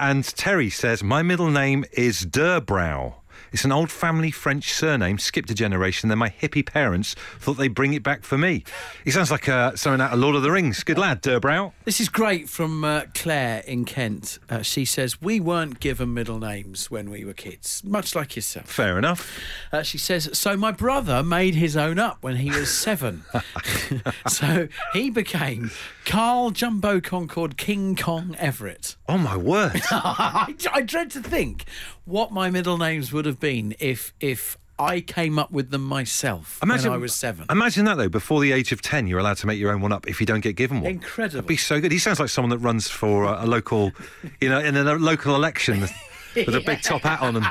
and 0.00 0.24
Terry 0.24 0.70
says 0.70 1.02
my 1.02 1.20
middle 1.22 1.50
name 1.50 1.84
is 1.92 2.24
Durbrow. 2.24 3.16
It's 3.52 3.64
an 3.64 3.72
old 3.72 3.90
family 3.90 4.30
French 4.30 4.72
surname, 4.72 5.18
skipped 5.18 5.50
a 5.50 5.54
generation. 5.54 6.08
Then 6.08 6.18
my 6.18 6.30
hippie 6.30 6.64
parents 6.64 7.14
thought 7.38 7.54
they'd 7.54 7.74
bring 7.74 7.94
it 7.94 8.02
back 8.02 8.24
for 8.24 8.38
me. 8.38 8.64
He 9.04 9.10
sounds 9.10 9.30
like 9.30 9.48
uh, 9.48 9.76
something 9.76 10.00
out 10.00 10.12
of 10.12 10.18
Lord 10.18 10.36
of 10.36 10.42
the 10.42 10.50
Rings. 10.50 10.82
Good 10.84 10.98
lad, 10.98 11.22
Durbrow. 11.22 11.72
This 11.84 12.00
is 12.00 12.08
great 12.08 12.48
from 12.48 12.84
uh, 12.84 13.04
Claire 13.14 13.62
in 13.66 13.84
Kent. 13.84 14.38
Uh, 14.48 14.62
she 14.62 14.84
says, 14.84 15.20
We 15.20 15.40
weren't 15.40 15.80
given 15.80 16.14
middle 16.14 16.38
names 16.38 16.90
when 16.90 17.10
we 17.10 17.24
were 17.24 17.34
kids, 17.34 17.82
much 17.84 18.14
like 18.14 18.36
yourself. 18.36 18.66
Fair 18.66 18.98
enough. 18.98 19.38
Uh, 19.72 19.82
she 19.82 19.98
says, 19.98 20.28
So 20.32 20.56
my 20.56 20.72
brother 20.72 21.22
made 21.22 21.54
his 21.54 21.76
own 21.76 21.98
up 21.98 22.18
when 22.22 22.36
he 22.36 22.50
was 22.50 22.72
seven. 22.72 23.24
so 24.28 24.68
he 24.92 25.10
became 25.10 25.70
Carl 26.04 26.50
Jumbo 26.50 27.00
Concord 27.00 27.56
King 27.56 27.96
Kong 27.96 28.36
Everett. 28.38 28.96
Oh 29.08 29.18
my 29.18 29.36
word. 29.36 29.80
I, 29.90 30.54
I 30.72 30.82
dread 30.82 31.10
to 31.12 31.20
think 31.20 31.64
what 32.04 32.30
my 32.30 32.50
middle 32.50 32.78
names 32.78 33.12
would 33.12 33.26
have 33.26 33.35
been 33.40 33.74
if 33.78 34.12
if 34.20 34.58
I 34.78 35.00
came 35.00 35.38
up 35.38 35.50
with 35.50 35.70
them 35.70 35.82
myself 35.82 36.58
Imagine 36.62 36.90
when 36.90 36.98
I 36.98 37.00
was 37.00 37.14
seven. 37.14 37.46
Imagine 37.48 37.86
that 37.86 37.96
though. 37.96 38.08
Before 38.08 38.40
the 38.40 38.52
age 38.52 38.72
of 38.72 38.82
ten, 38.82 39.06
you're 39.06 39.18
allowed 39.18 39.38
to 39.38 39.46
make 39.46 39.58
your 39.58 39.72
own 39.72 39.80
one 39.80 39.92
up 39.92 40.06
if 40.06 40.20
you 40.20 40.26
don't 40.26 40.40
get 40.40 40.56
given 40.56 40.80
one. 40.80 40.90
Incredible. 40.90 41.36
That'd 41.36 41.48
be 41.48 41.56
so 41.56 41.80
good. 41.80 41.92
He 41.92 41.98
sounds 41.98 42.20
like 42.20 42.28
someone 42.28 42.50
that 42.50 42.58
runs 42.58 42.88
for 42.88 43.24
a, 43.24 43.44
a 43.44 43.46
local, 43.46 43.92
you 44.40 44.48
know, 44.48 44.58
in 44.58 44.76
a 44.76 44.84
local 44.96 45.34
election 45.34 45.80
with 45.80 46.54
a 46.54 46.60
big 46.60 46.82
top 46.82 47.02
hat 47.02 47.22
on 47.22 47.36
and 47.36 47.46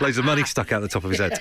loads 0.00 0.18
of 0.18 0.24
money 0.24 0.44
stuck 0.44 0.72
out 0.72 0.80
the 0.80 0.88
top 0.88 1.04
of 1.04 1.10
his 1.10 1.20
head. 1.20 1.38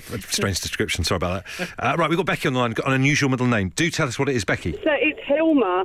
Strange 0.28 0.60
description. 0.60 1.04
Sorry 1.04 1.16
about 1.16 1.44
that. 1.58 1.68
Uh, 1.78 1.96
right, 1.96 2.08
we've 2.08 2.16
got 2.16 2.26
Becky 2.26 2.48
on 2.48 2.54
the 2.54 2.60
line. 2.60 2.72
Got 2.72 2.88
an 2.88 2.94
unusual 2.94 3.28
middle 3.28 3.46
name. 3.46 3.70
Do 3.76 3.90
tell 3.90 4.08
us 4.08 4.18
what 4.18 4.28
it 4.28 4.34
is, 4.34 4.44
Becky. 4.44 4.72
So 4.72 4.90
it's 4.92 5.20
Hilma. 5.26 5.84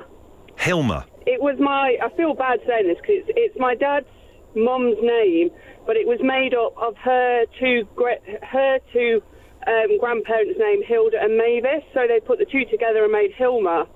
Hilma. 0.57 1.05
It 1.27 1.41
was 1.41 1.57
my. 1.59 1.97
I 2.01 2.09
feel 2.15 2.33
bad 2.33 2.59
saying 2.65 2.87
this 2.87 2.97
because 2.97 3.27
it's, 3.27 3.29
it's 3.35 3.59
my 3.59 3.75
dad's 3.75 4.07
mom's 4.55 4.97
name, 5.01 5.49
but 5.85 5.95
it 5.95 6.07
was 6.07 6.19
made 6.21 6.53
up 6.53 6.73
of 6.77 6.95
her 6.97 7.45
two 7.59 7.87
her 8.43 8.79
two 8.93 9.21
um, 9.67 9.97
grandparents' 9.99 10.59
name, 10.59 10.83
Hilda 10.83 11.17
and 11.21 11.37
Mavis. 11.37 11.83
So 11.93 12.05
they 12.07 12.19
put 12.19 12.39
the 12.39 12.45
two 12.45 12.65
together 12.65 13.03
and 13.03 13.11
made 13.11 13.31
Hilma, 13.33 13.87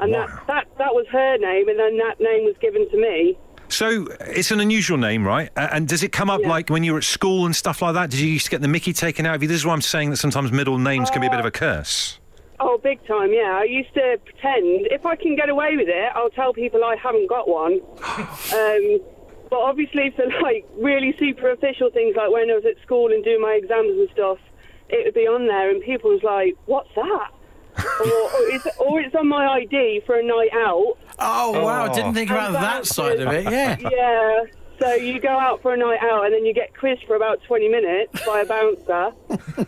and 0.00 0.12
Wow. 0.12 0.26
that 0.26 0.46
that 0.46 0.66
that 0.78 0.94
was 0.94 1.06
her 1.12 1.38
name, 1.38 1.68
and 1.68 1.78
then 1.78 1.96
that 1.98 2.20
name 2.20 2.44
was 2.44 2.54
given 2.60 2.88
to 2.90 2.96
me. 2.96 3.36
So 3.68 4.06
it's 4.20 4.50
an 4.50 4.60
unusual 4.60 4.98
name, 4.98 5.26
right? 5.26 5.50
Uh, 5.56 5.68
and 5.72 5.88
does 5.88 6.02
it 6.02 6.12
come 6.12 6.28
up 6.30 6.42
Yeah. 6.42 6.48
like 6.48 6.68
when 6.68 6.84
you 6.84 6.92
were 6.92 6.98
at 6.98 7.04
school 7.04 7.46
and 7.46 7.56
stuff 7.56 7.80
like 7.82 7.94
that? 7.94 8.10
Did 8.10 8.20
you 8.20 8.28
used 8.28 8.44
to 8.44 8.50
get 8.50 8.60
the 8.60 8.68
Mickey 8.68 8.92
taken 8.92 9.24
out 9.26 9.34
of 9.36 9.42
you? 9.42 9.48
This 9.48 9.56
is 9.56 9.66
why 9.66 9.72
I'm 9.72 9.80
saying 9.80 10.10
that 10.10 10.18
sometimes 10.18 10.52
middle 10.52 10.78
names 10.78 11.10
can 11.10 11.20
be 11.22 11.26
a 11.26 11.30
bit 11.30 11.40
of 11.40 11.46
a 11.46 11.50
curse. 11.50 12.18
Oh, 12.60 12.78
big 12.78 13.04
time, 13.06 13.32
yeah. 13.32 13.58
I 13.58 13.64
used 13.64 13.92
to 13.94 14.18
pretend 14.24 14.86
if 14.92 15.04
I 15.06 15.16
can 15.16 15.34
get 15.34 15.48
away 15.48 15.76
with 15.76 15.88
it, 15.88 16.12
I'll 16.14 16.30
tell 16.30 16.52
people 16.52 16.84
I 16.84 16.94
haven't 17.02 17.28
got 17.28 17.48
one. 17.48 17.80
um, 18.52 19.00
but 19.54 19.60
obviously, 19.60 20.10
for 20.16 20.26
like 20.42 20.66
really 20.76 21.14
superficial 21.16 21.90
things, 21.90 22.16
like 22.16 22.30
when 22.30 22.50
I 22.50 22.54
was 22.54 22.64
at 22.66 22.82
school 22.82 23.12
and 23.12 23.22
doing 23.22 23.40
my 23.40 23.52
exams 23.62 23.96
and 23.96 24.08
stuff, 24.12 24.38
it 24.88 25.04
would 25.04 25.14
be 25.14 25.28
on 25.28 25.46
there, 25.46 25.70
and 25.70 25.80
people 25.80 26.10
was 26.10 26.24
like, 26.24 26.56
"What's 26.66 26.92
that?" 26.96 27.30
or, 27.78 28.06
or, 28.06 28.30
it's, 28.50 28.66
or 28.78 29.00
it's 29.00 29.14
on 29.14 29.28
my 29.28 29.46
ID 29.46 30.02
for 30.06 30.16
a 30.16 30.22
night 30.24 30.50
out. 30.52 30.96
Oh, 31.18 31.62
wow. 31.62 31.88
Oh. 31.88 31.94
Didn't 31.94 32.14
think 32.14 32.30
about 32.30 32.52
that 32.52 32.60
that 32.60 32.86
side 32.86 33.20
of 33.20 33.32
it. 33.32 33.44
Yeah. 33.44 33.76
Yeah. 33.90 34.44
So 34.80 34.92
you 34.94 35.20
go 35.20 35.28
out 35.28 35.62
for 35.62 35.72
a 35.72 35.76
night 35.76 36.00
out, 36.02 36.24
and 36.24 36.34
then 36.34 36.44
you 36.44 36.52
get 36.52 36.76
quizzed 36.76 37.04
for 37.06 37.14
about 37.16 37.42
20 37.44 37.68
minutes 37.68 38.26
by 38.26 38.40
a 38.40 38.44
bouncer 38.46 39.12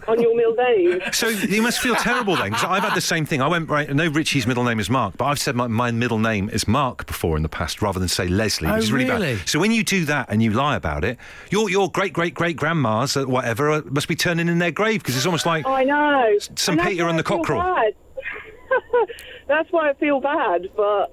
on 0.09 0.21
your 0.21 0.35
middle 0.37 0.55
name. 0.55 1.01
So 1.13 1.29
you 1.29 1.63
must 1.63 1.81
feel 1.81 1.95
terrible 1.95 2.35
then, 2.37 2.51
because 2.51 2.65
I've 2.65 2.83
had 2.83 2.95
the 2.97 3.01
same 3.01 3.25
thing. 3.25 3.41
I 3.41 3.47
went 3.49 3.69
right. 3.69 3.89
I 3.89 3.93
know 3.93 4.09
Richie's 4.09 4.47
middle 4.47 4.65
name 4.65 4.81
is 4.81 4.91
Mark, 4.91 5.17
but 5.17 5.27
I've 5.27 5.39
said 5.39 5.55
my, 5.55 5.69
my 5.69 5.91
middle 5.93 6.19
name 6.19 6.51
is 6.51 6.67
Mark 6.67 7.07
before 7.07 7.37
in 7.37 7.43
the 7.43 7.49
past, 7.49 7.81
rather 7.83 7.99
than 8.01 8.09
say 8.09 8.27
Leslie, 8.27 8.69
Oh, 8.69 8.75
which 8.75 8.85
is 8.85 8.93
really, 8.93 9.09
really? 9.09 9.35
bad. 9.37 9.49
So 9.49 9.59
when 9.61 9.71
you 9.71 9.85
do 9.85 10.05
that 10.07 10.27
and 10.29 10.43
you 10.43 10.51
lie 10.51 10.77
about 10.77 11.05
it, 11.05 11.19
your 11.51 11.71
your 11.71 11.91
great 11.91 12.13
great 12.13 12.35
great 12.35 12.57
grandmas, 12.57 13.17
or 13.17 13.27
whatever, 13.27 13.71
uh, 13.71 13.83
must 13.85 14.09
be 14.09 14.17
turning 14.17 14.49
in 14.49 14.59
their 14.59 14.73
grave 14.73 15.03
because 15.03 15.17
it's 15.17 15.27
almost 15.27 15.47
like 15.47 15.67
I 15.67 15.85
know. 15.85 16.37
St. 16.57 16.79
And 16.81 16.89
Peter 16.89 17.07
and 17.09 17.19
the 17.19 17.23
I 17.25 17.29
cockerel. 17.29 17.63
that's 19.49 19.71
why 19.71 19.91
I 19.91 19.95
feel 19.95 20.21
bad, 20.21 20.69
but 20.77 21.13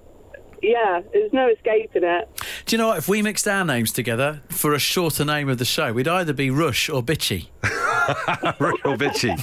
yeah, 0.62 1.02
there's 1.12 1.32
no 1.34 1.50
escaping 1.50 2.04
it. 2.04 2.30
Do 2.66 2.76
you 2.76 2.78
know 2.78 2.88
what? 2.88 2.98
If 2.98 3.10
we 3.10 3.22
mixed 3.22 3.48
our 3.48 3.66
names 3.66 3.92
together 3.92 4.42
for 4.50 4.74
a 4.74 4.80
shorter 4.80 5.26
name 5.26 5.50
of 5.50 5.58
the 5.58 5.66
show, 5.66 5.92
we'd 5.92 6.08
either 6.08 6.32
be 6.32 6.50
Rush 6.50 6.90
or 6.90 7.04
Bitchy. 7.04 7.48
real 8.60 8.98
bitchy. 8.98 9.38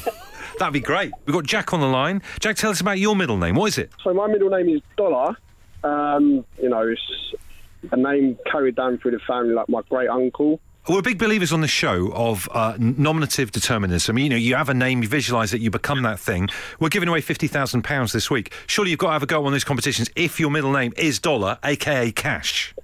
That'd 0.58 0.72
be 0.72 0.80
great. 0.80 1.12
We've 1.26 1.34
got 1.34 1.44
Jack 1.44 1.72
on 1.72 1.80
the 1.80 1.86
line. 1.86 2.22
Jack, 2.40 2.56
tell 2.56 2.70
us 2.70 2.80
about 2.80 2.98
your 2.98 3.14
middle 3.16 3.36
name. 3.36 3.56
What 3.56 3.66
is 3.66 3.78
it? 3.78 3.90
So 4.02 4.14
my 4.14 4.26
middle 4.26 4.50
name 4.50 4.68
is 4.68 4.80
Dollar. 4.96 5.36
Um, 5.84 6.44
you 6.60 6.68
know, 6.68 6.86
it's 6.86 7.92
a 7.92 7.96
name 7.96 8.38
carried 8.50 8.76
down 8.76 8.98
through 8.98 9.12
the 9.12 9.20
family, 9.20 9.54
like 9.54 9.68
my 9.68 9.82
great 9.88 10.08
uncle. 10.08 10.60
We're 10.88 11.02
big 11.02 11.18
believers 11.18 11.52
on 11.52 11.60
the 11.60 11.68
show 11.68 12.10
of 12.14 12.48
uh, 12.52 12.74
nominative 12.78 13.52
determinism. 13.52 14.18
You 14.18 14.30
know, 14.30 14.36
you 14.36 14.54
have 14.54 14.70
a 14.70 14.74
name, 14.74 15.02
you 15.02 15.08
visualise 15.08 15.52
it, 15.52 15.60
you 15.60 15.70
become 15.70 16.02
that 16.02 16.18
thing. 16.18 16.48
We're 16.80 16.88
giving 16.88 17.08
away 17.08 17.20
fifty 17.20 17.46
thousand 17.48 17.82
pounds 17.82 18.12
this 18.12 18.30
week. 18.30 18.52
Surely 18.66 18.90
you've 18.90 18.98
got 18.98 19.08
to 19.08 19.12
have 19.12 19.22
a 19.22 19.26
go 19.26 19.44
on 19.44 19.52
these 19.52 19.62
competitions 19.62 20.10
if 20.16 20.40
your 20.40 20.50
middle 20.50 20.72
name 20.72 20.94
is 20.96 21.18
Dollar, 21.18 21.58
aka 21.62 22.10
Cash. 22.12 22.74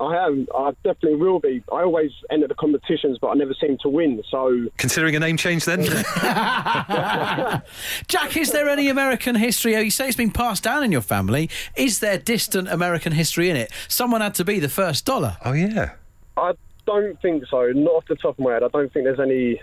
I 0.00 0.16
am. 0.26 0.46
I 0.54 0.70
definitely 0.84 1.16
will 1.16 1.40
be. 1.40 1.62
I 1.72 1.82
always 1.82 2.10
enter 2.30 2.46
the 2.48 2.54
competitions, 2.54 3.18
but 3.20 3.28
I 3.28 3.34
never 3.34 3.54
seem 3.60 3.78
to 3.82 3.88
win. 3.88 4.22
So 4.30 4.66
Considering 4.76 5.16
a 5.16 5.20
name 5.20 5.36
change, 5.36 5.64
then 5.64 5.82
Jack, 8.08 8.36
is 8.36 8.50
there 8.52 8.68
any 8.68 8.88
American 8.88 9.34
history? 9.34 9.76
Oh, 9.76 9.80
you 9.80 9.90
say 9.90 10.08
it's 10.08 10.16
been 10.16 10.30
passed 10.30 10.62
down 10.62 10.84
in 10.84 10.92
your 10.92 11.00
family. 11.00 11.50
Is 11.76 12.00
there 12.00 12.18
distant 12.18 12.68
American 12.68 13.12
history 13.12 13.50
in 13.50 13.56
it? 13.56 13.72
Someone 13.88 14.20
had 14.20 14.34
to 14.34 14.44
be 14.44 14.60
the 14.60 14.68
first 14.68 15.04
dollar. 15.04 15.36
oh 15.44 15.52
yeah. 15.52 15.92
I 16.36 16.52
don't 16.86 17.20
think 17.20 17.44
so. 17.50 17.70
Not 17.74 17.90
off 17.90 18.04
the 18.08 18.16
top 18.16 18.38
of 18.38 18.44
my 18.44 18.54
head. 18.54 18.62
I 18.62 18.68
don't 18.68 18.92
think 18.92 19.04
there's 19.04 19.20
any 19.20 19.60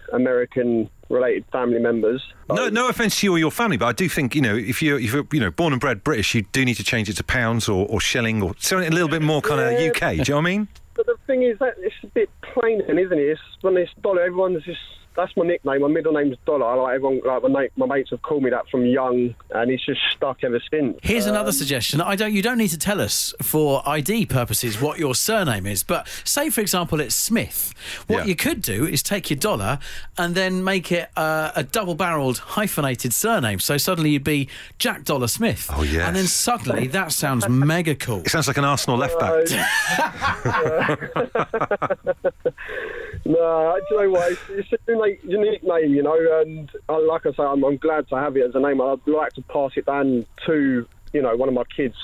American-related 1.10 1.46
family 1.52 1.80
members. 1.80 2.24
No, 2.50 2.70
no 2.70 2.90
offence 2.90 3.20
to 3.20 3.28
you 3.28 3.34
or 3.36 3.40
your 3.40 3.52
family, 3.52 3.78
but 3.78 3.88
I 3.88 3.92
do 3.92 4.08
think 4.10 4.36
you 4.36 4.42
know 4.42 4.56
if 4.56 4.82
you're 4.82 5.00
if 5.00 5.14
you're 5.14 5.26
you 5.32 5.40
know 5.40 5.52
born 5.52 5.74
and 5.74 5.80
bred 5.80 6.04
British, 6.04 6.36
you 6.36 6.44
do 6.52 6.66
need 6.66 6.76
to 6.76 6.84
change 6.84 7.10
it 7.10 7.14
to 7.18 7.24
pounds 7.24 7.68
or, 7.70 7.88
or 7.88 8.00
shilling 8.00 8.42
or 8.42 8.54
something 8.60 8.88
a 8.88 8.92
little 8.94 9.10
bit 9.10 9.22
more 9.22 9.42
kind 9.42 9.62
of 9.62 9.72
Yeah. 9.80 9.90
UK. 9.90 10.00
Do 10.12 10.16
you 10.18 10.24
know 10.30 10.36
what 10.36 10.42
I 10.42 10.42
mean? 10.42 10.68
But 10.96 11.06
the 11.08 11.16
thing 11.28 11.44
is 11.44 11.60
that 11.60 11.76
it's 11.80 11.96
a 12.04 12.08
bit 12.08 12.30
plain, 12.42 12.82
isn't 12.82 12.98
it? 12.98 13.20
It's 13.20 13.42
when 13.62 13.78
it's 13.78 13.92
Dollar, 14.02 14.22
everyone's 14.22 14.64
just. 14.64 14.80
That's 15.16 15.36
my 15.38 15.46
nickname. 15.46 15.82
My 15.82 15.88
middle 15.88 16.14
name's 16.14 16.38
Dollar. 16.46 16.66
I 16.66 16.74
like 16.76 16.96
everyone. 16.96 17.22
Like 17.26 17.44
my, 17.44 17.50
mate, 17.50 17.72
my 17.78 17.86
mates 17.86 18.10
have 18.10 18.22
called 18.22 18.44
me 18.44 18.50
that 18.50 18.68
from 18.70 18.86
young, 18.86 19.34
and 19.52 19.72
it's 19.72 19.86
just 19.86 20.02
stuck 20.16 20.44
ever 20.44 20.62
since. 20.70 20.98
Here's 21.04 21.26
another 21.26 21.52
suggestion. 21.54 22.02
I 22.02 22.16
don't. 22.16 22.34
You 22.34 22.42
don't 22.42 22.58
need 22.58 22.70
to 22.70 22.78
tell 22.78 23.00
us 23.00 23.34
for 23.42 23.82
ID 23.88 24.26
purposes 24.26 24.82
what 24.82 25.00
your 25.00 25.16
surname 25.16 25.66
is. 25.66 25.84
But 25.84 26.08
say, 26.26 26.50
for 26.50 26.60
example, 26.62 27.00
it's 27.00 27.16
Smith. 27.16 27.74
What 28.08 28.20
Yeah. 28.20 28.26
you 28.26 28.36
could 28.36 28.62
do 28.62 28.86
is 28.86 29.02
take 29.02 29.30
your 29.30 29.40
dollar 29.40 29.80
and 30.18 30.36
then 30.36 30.64
make 30.64 30.92
it 30.92 31.10
uh, 31.16 31.52
a 31.56 31.64
double-barreled 31.64 32.40
hyphenated 32.40 33.14
surname. 33.14 33.60
So 33.60 33.78
suddenly 33.78 34.10
you'd 34.12 34.24
be 34.24 34.50
Jack 34.80 35.06
Dollar 35.06 35.28
Smith. 35.28 35.70
Oh, 35.74 35.84
yeah. 35.84 36.08
And 36.08 36.16
then 36.16 36.26
suddenly 36.28 36.88
that 36.88 37.12
sounds 37.14 37.48
mega 37.48 37.96
cool. 37.96 38.20
It 38.22 38.30
sounds 38.30 38.48
like 38.48 38.58
an 38.58 38.66
Arsenal 38.66 38.98
left 38.98 39.20
back. 39.20 39.46
No, 43.28 43.80
do 43.90 43.96
you 43.96 44.02
know 44.04 44.10
what? 44.12 44.32
It's, 44.32 44.42
it's 44.50 44.72
a 44.74 44.78
unique, 44.92 45.20
unique 45.24 45.64
name, 45.64 45.96
you 45.96 46.04
know, 46.04 46.42
and 46.42 46.70
uh, 46.88 47.02
like 47.08 47.26
I 47.26 47.32
say, 47.32 47.42
I'm, 47.44 47.64
I'm 47.64 47.78
glad 47.78 48.08
to 48.10 48.16
have 48.16 48.38
it 48.38 48.44
as 48.48 48.54
a 48.54 48.60
name. 48.60 48.80
I'd 48.80 49.00
like 49.08 49.34
to 49.34 49.42
pass 49.44 49.72
it 49.76 49.88
down 49.88 50.26
to, 50.46 50.88
you 51.12 51.22
know, 51.22 51.36
one 51.36 51.50
of 51.50 51.56
my 51.56 51.64
kids, 51.76 51.96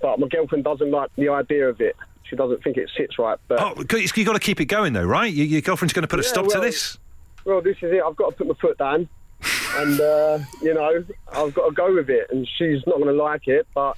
but 0.00 0.20
my 0.20 0.28
girlfriend 0.28 0.62
doesn't 0.64 0.90
like 0.92 1.10
the 1.16 1.28
idea 1.28 1.68
of 1.68 1.80
it. 1.80 1.96
She 2.22 2.36
doesn't 2.36 2.62
think 2.62 2.76
it 2.76 2.88
sits 2.96 3.18
right. 3.18 3.38
But 3.48 3.60
Oh, 3.60 3.74
you've 3.76 4.26
got 4.26 4.32
to 4.34 4.38
keep 4.38 4.60
it 4.60 4.66
going 4.66 4.92
though, 4.92 5.04
right? 5.04 5.32
Your, 5.32 5.46
your 5.46 5.60
girlfriend's 5.60 5.92
going 5.92 6.02
to 6.02 6.08
put 6.08 6.20
a 6.20 6.22
Yeah, 6.22 6.28
stop 6.28 6.48
to 6.48 6.60
this. 6.60 6.98
well, 7.44 7.60
this 7.60 7.76
is 7.82 7.92
it. 7.92 8.00
I've 8.06 8.16
got 8.16 8.30
to 8.30 8.36
put 8.36 8.46
my 8.46 8.54
foot 8.54 8.78
down. 8.78 9.08
And 9.76 10.00
uh, 10.00 10.38
you 10.62 10.74
know 10.74 11.04
I've 11.32 11.54
got 11.54 11.68
to 11.68 11.74
go 11.74 11.94
with 11.94 12.10
it. 12.10 12.28
And 12.30 12.48
she's 12.56 12.80
not 12.86 12.96
going 12.96 13.14
to 13.14 13.22
like 13.22 13.46
it, 13.48 13.66
but 13.74 13.96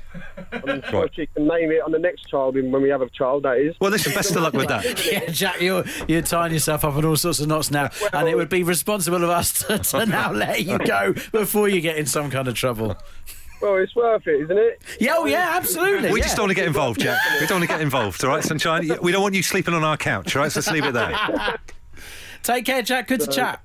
I'm 0.52 0.82
sure 0.90 1.02
Right. 1.02 1.14
she 1.14 1.26
can 1.26 1.46
name 1.46 1.70
it 1.70 1.82
on 1.82 1.92
the 1.92 1.98
next 1.98 2.28
child 2.28 2.54
when 2.54 2.82
we 2.82 2.88
have 2.88 3.02
a 3.02 3.08
child. 3.10 3.42
That 3.44 3.58
is. 3.58 3.74
Well, 3.80 3.90
listen, 3.90 4.12
best 4.14 4.30
of 4.34 4.42
luck 4.42 4.52
with 4.54 4.68
that. 4.68 4.84
Yeah, 5.06 5.26
Jack, 5.30 5.60
you're 5.60 5.84
you're 6.08 6.22
tying 6.22 6.52
yourself 6.52 6.84
up 6.84 6.96
in 6.96 7.04
all 7.04 7.16
sorts 7.16 7.38
of 7.40 7.46
knots 7.48 7.70
now, 7.70 7.90
and 8.12 8.28
it 8.28 8.36
would 8.36 8.48
be 8.48 8.62
responsible 8.62 9.22
of 9.22 9.30
us 9.30 9.52
to, 9.66 9.78
to 9.78 10.06
now 10.06 10.32
let 10.32 10.64
you 10.64 10.78
go 10.78 11.12
before 11.32 11.68
you 11.68 11.80
get 11.80 11.96
in 11.96 12.06
some 12.06 12.30
kind 12.30 12.48
of 12.48 12.54
trouble. 12.54 12.96
Well, 13.62 13.76
it's 13.76 13.94
worth 13.96 14.26
it, 14.26 14.42
isn't 14.42 14.58
it? 14.58 14.82
Yeah, 15.00 15.14
oh 15.16 15.24
yeah, 15.26 15.52
absolutely. 15.56 16.12
We 16.12 16.18
yeah. 16.20 16.24
just 16.24 16.36
don't 16.36 16.44
want 16.44 16.50
to 16.50 16.54
get 16.56 16.66
involved, 16.66 17.00
Jack. 17.00 17.18
We 17.40 17.46
don't 17.46 17.58
want 17.60 17.62
to 17.70 17.74
get 17.74 17.80
involved, 17.80 18.22
all 18.24 18.30
right, 18.30 18.44
sunshine? 18.44 18.90
We 19.00 19.12
don't 19.12 19.22
want 19.22 19.34
you 19.34 19.42
sleeping 19.42 19.72
on 19.74 19.82
our 19.82 19.96
couch, 19.96 20.36
all 20.36 20.42
right? 20.42 20.52
So 20.52 20.58
let's 20.58 20.70
leave 20.70 20.84
it 20.84 20.92
there. 20.92 21.16
Take 22.42 22.66
care, 22.66 22.82
Jack. 22.82 23.08
Good 23.08 23.20
to 23.20 23.26
chat. 23.28 23.62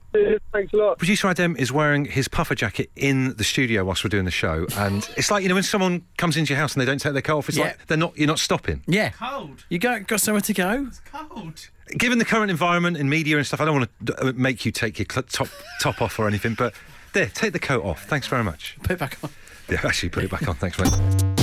Thanks 0.52 0.74
a 0.74 0.76
lot. 0.78 0.98
Producer 0.98 1.28
Adam 1.28 1.56
is 1.56 1.72
wearing 1.72 2.06
his 2.06 2.28
puffer 2.28 2.56
jacket 2.56 2.90
in 2.96 3.34
the 3.38 3.44
studio 3.44 3.86
whilst 3.86 4.04
we're 4.04 4.10
doing 4.10 4.26
the 4.26 4.32
show, 4.32 4.66
and 4.78 5.08
it's 5.18 5.32
like 5.32 5.44
you 5.44 5.50
know 5.50 5.56
when 5.56 5.64
someone 5.64 6.04
comes 6.18 6.36
into 6.38 6.52
your 6.54 6.60
house 6.60 6.74
and 6.74 6.82
they 6.82 6.86
don't 6.86 7.00
take 7.00 7.14
their 7.14 7.22
coat 7.22 7.38
off, 7.40 7.50
it's 7.50 7.58
Yeah. 7.58 7.66
like 7.66 7.88
they're 7.88 7.98
not 7.98 8.18
you're 8.18 8.28
not 8.28 8.40
stopping. 8.40 8.84
Yeah. 8.88 9.10
Cold. 9.12 9.66
You 9.70 9.80
got 9.80 10.08
got 10.08 10.20
somewhere 10.22 10.42
to 10.42 10.54
go? 10.54 10.86
It's 10.88 11.00
cold. 11.00 11.70
Given 11.98 12.20
the 12.20 12.26
current 12.26 12.52
environment 12.52 12.98
in 12.98 13.10
media 13.10 13.38
and 13.38 13.46
stuff, 13.46 13.62
I 13.62 13.66
don't 13.66 13.80
want 13.80 13.90
to 14.06 14.28
uh, 14.28 14.34
make 14.36 14.66
you 14.66 14.72
take 14.72 15.00
your 15.00 15.06
cl- 15.12 15.24
top 15.24 15.48
top 15.82 16.02
off 16.02 16.20
or 16.20 16.28
anything, 16.28 16.56
but 16.56 16.74
there, 17.14 17.28
take 17.28 17.54
the 17.54 17.60
coat 17.60 17.84
off. 17.84 18.06
Thanks 18.06 18.28
very 18.28 18.44
much. 18.44 18.78
Put 18.84 18.92
it 18.92 19.00
back 19.00 19.18
on. 19.24 19.30
Yeah, 19.70 19.80
actually, 19.84 20.10
put 20.10 20.24
it 20.24 20.32
back 20.32 20.48
on. 20.48 20.56
Thanks, 20.56 20.78
mate. 20.80 21.41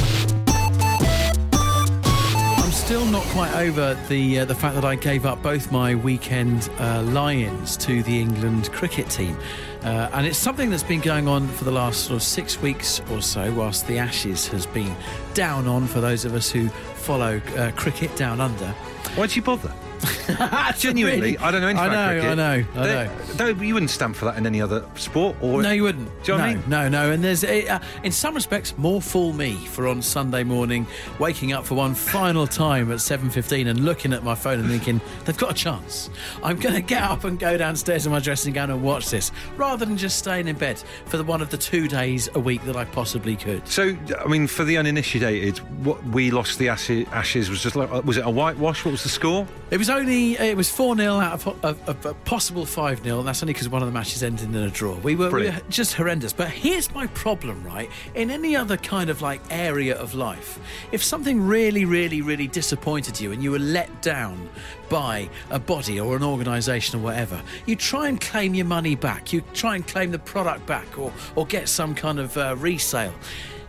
Still 2.89 3.05
not 3.05 3.25
quite 3.25 3.55
over 3.55 3.93
the 4.09 4.39
uh, 4.39 4.45
the 4.47 4.55
fact 4.55 4.75
that 4.75 4.83
I 4.87 4.95
gave 4.95 5.27
up 5.27 5.43
both 5.43 5.71
my 5.71 5.95
weekend 5.95 6.71
uh, 6.79 7.03
lie-ins 7.03 7.77
to 7.77 8.03
the 8.03 8.19
England 8.19 8.73
cricket 8.73 9.11
team, 9.11 9.37
uh, 9.83 10.09
and 10.15 10.27
it's 10.27 10.39
something 10.39 10.71
that's 10.71 10.83
been 10.83 11.03
going 11.03 11.29
on 11.29 11.49
for 11.49 11.65
the 11.65 11.71
last 11.71 12.05
sort 12.05 12.17
of 12.17 12.23
six 12.23 12.63
weeks 12.63 13.03
or 13.11 13.21
so, 13.21 13.53
whilst 13.53 13.87
the 13.89 13.99
Ashes 13.99 14.49
has 14.49 14.65
been 14.65 14.97
down 15.35 15.67
on 15.67 15.87
for 15.87 16.01
those 16.01 16.25
of 16.25 16.33
us 16.33 16.51
who 16.51 16.71
follow 16.71 17.43
uh, 17.59 17.73
cricket 17.73 18.17
down 18.17 18.41
under. 18.41 18.69
Why'd 19.17 19.37
you 19.37 19.43
bother? 19.43 19.71
Genuinely, 20.79 21.37
I 21.39 21.51
don't 21.51 21.61
know 21.61 21.69
anything 21.69 21.79
I 21.79 21.87
about 21.87 22.15
know, 22.15 22.21
cricket. 22.21 22.31
I 22.31 22.35
know, 22.35 22.65
I 22.83 22.87
They- 22.87 23.05
know. 23.05 23.55
though 23.55 23.63
you 23.63 23.75
wouldn't 23.75 23.91
stamp 23.91 24.17
for 24.17 24.27
that 24.27 24.37
in 24.37 24.47
any 24.47 24.61
other 24.61 24.85
sport, 24.97 25.37
or 25.41 25.63
No, 25.63 25.71
you 25.71 25.83
wouldn't. 25.83 26.09
Do 26.25 26.33
you 26.33 26.39
know 26.39 26.45
no, 26.45 26.51
what 26.51 26.51
I 26.51 26.61
mean? 26.61 26.71
No, 26.71 26.89
no. 26.89 27.11
And 27.11 27.25
there's, 27.25 27.45
uh, 27.45 27.79
in 28.03 28.13
some 28.13 28.35
respects, 28.35 28.77
more 28.79 29.01
fool 29.03 29.33
me 29.33 29.55
for 29.55 29.89
on 29.89 30.03
Sunday 30.03 30.45
morning, 30.45 30.87
waking 31.19 31.53
up 31.53 31.67
for 31.67 31.75
one 31.75 31.95
final 31.95 32.47
time 32.47 32.91
at 32.93 32.99
7.15 32.99 33.69
and 33.69 33.85
looking 33.85 34.13
at 34.13 34.23
my 34.23 34.35
phone 34.35 34.61
and 34.61 34.69
thinking, 34.69 35.01
they've 35.25 35.37
got 35.39 35.51
a 35.51 35.55
chance. 35.55 36.11
I'm 36.43 36.59
going 36.59 36.75
to 36.75 36.81
get 36.83 37.03
up 37.03 37.25
and 37.25 37.39
go 37.39 37.57
downstairs 37.57 38.07
in 38.07 38.13
my 38.13 38.21
dressing 38.21 38.53
gown 38.53 38.71
and 38.71 38.83
watch 38.83 39.11
this, 39.11 39.33
rather 39.57 39.85
than 39.85 39.97
just 39.97 40.19
staying 40.19 40.49
in 40.49 40.57
bed 40.57 40.83
for 41.07 41.17
the 41.17 41.25
one 41.25 41.41
of 41.43 41.51
the 41.51 41.59
two 41.59 41.89
days 41.89 42.29
a 42.35 42.41
week 42.41 42.65
that 42.65 42.77
I 42.77 42.85
possibly 42.85 43.37
could. 43.37 43.67
So, 43.69 43.97
I 44.19 44.29
mean, 44.29 44.47
for 44.47 44.65
the 44.65 44.77
uninitiated, 44.77 45.59
what 45.85 46.03
we 46.05 46.31
lost 46.31 46.59
the 46.59 46.69
Ashes, 46.69 47.07
Ashes 47.13 47.51
was 47.51 47.63
just 47.63 47.77
like, 47.77 47.91
was 48.05 48.17
it 48.17 48.27
a 48.27 48.31
whitewash? 48.31 48.85
What 48.85 48.93
was 48.93 49.03
the 49.03 49.09
score? 49.09 49.47
It 49.71 49.77
was 49.77 49.91
only 49.91 50.33
it 50.39 50.57
was 50.57 50.71
four 50.71 50.97
0 50.97 51.15
out 51.15 51.47
of, 51.47 51.65
of, 51.65 51.89
of 51.89 52.07
a 52.07 52.15
possible 52.15 52.65
five 52.65 53.03
0 53.03 53.19
and 53.19 53.29
that's 53.29 53.43
only 53.43 53.53
because 53.53 53.69
one 53.69 53.83
of 53.83 53.89
the 53.89 53.93
matches 53.93 54.23
ended 54.23 54.49
in 54.49 54.57
a 54.57 54.71
draw. 54.71 54.95
We 54.97 55.15
were, 55.15 55.31
we 55.31 55.45
were 55.45 55.61
just 55.69 55.95
horrendous. 55.95 56.33
But 56.33 56.49
here's 56.49 56.93
my 56.95 57.07
problem, 57.09 57.63
right? 57.65 57.91
In 58.15 58.31
any 58.31 58.57
other 58.57 58.79
kind 58.79 59.11
of 59.11 59.21
like 59.21 59.43
area 59.51 59.95
of 59.99 60.15
life, 60.15 60.59
if 60.91 61.05
something 61.05 61.41
really, 61.41 61.85
really, 61.85 62.23
really 62.23 62.47
disappointed 62.47 63.21
you 63.21 63.31
and 63.33 63.43
you 63.43 63.51
were 63.51 63.59
let 63.59 64.01
down 64.01 64.49
by 64.89 65.29
a 65.51 65.59
body 65.59 66.01
or 66.01 66.17
an 66.17 66.23
organisation 66.23 66.99
or 66.99 67.03
whatever, 67.03 67.41
you 67.67 67.77
try 67.77 68.09
and 68.09 68.21
claim 68.23 68.55
your 68.55 68.65
money 68.65 68.95
back. 68.95 69.35
You 69.35 69.43
try 69.53 69.77
and 69.77 69.87
claim 69.87 70.13
the 70.13 70.19
product 70.19 70.65
back 70.65 70.99
or 70.99 71.13
or 71.37 71.45
get 71.45 71.69
some 71.69 71.95
kind 71.95 72.19
of 72.19 72.35
uh, 72.39 72.57
resale. 72.57 73.13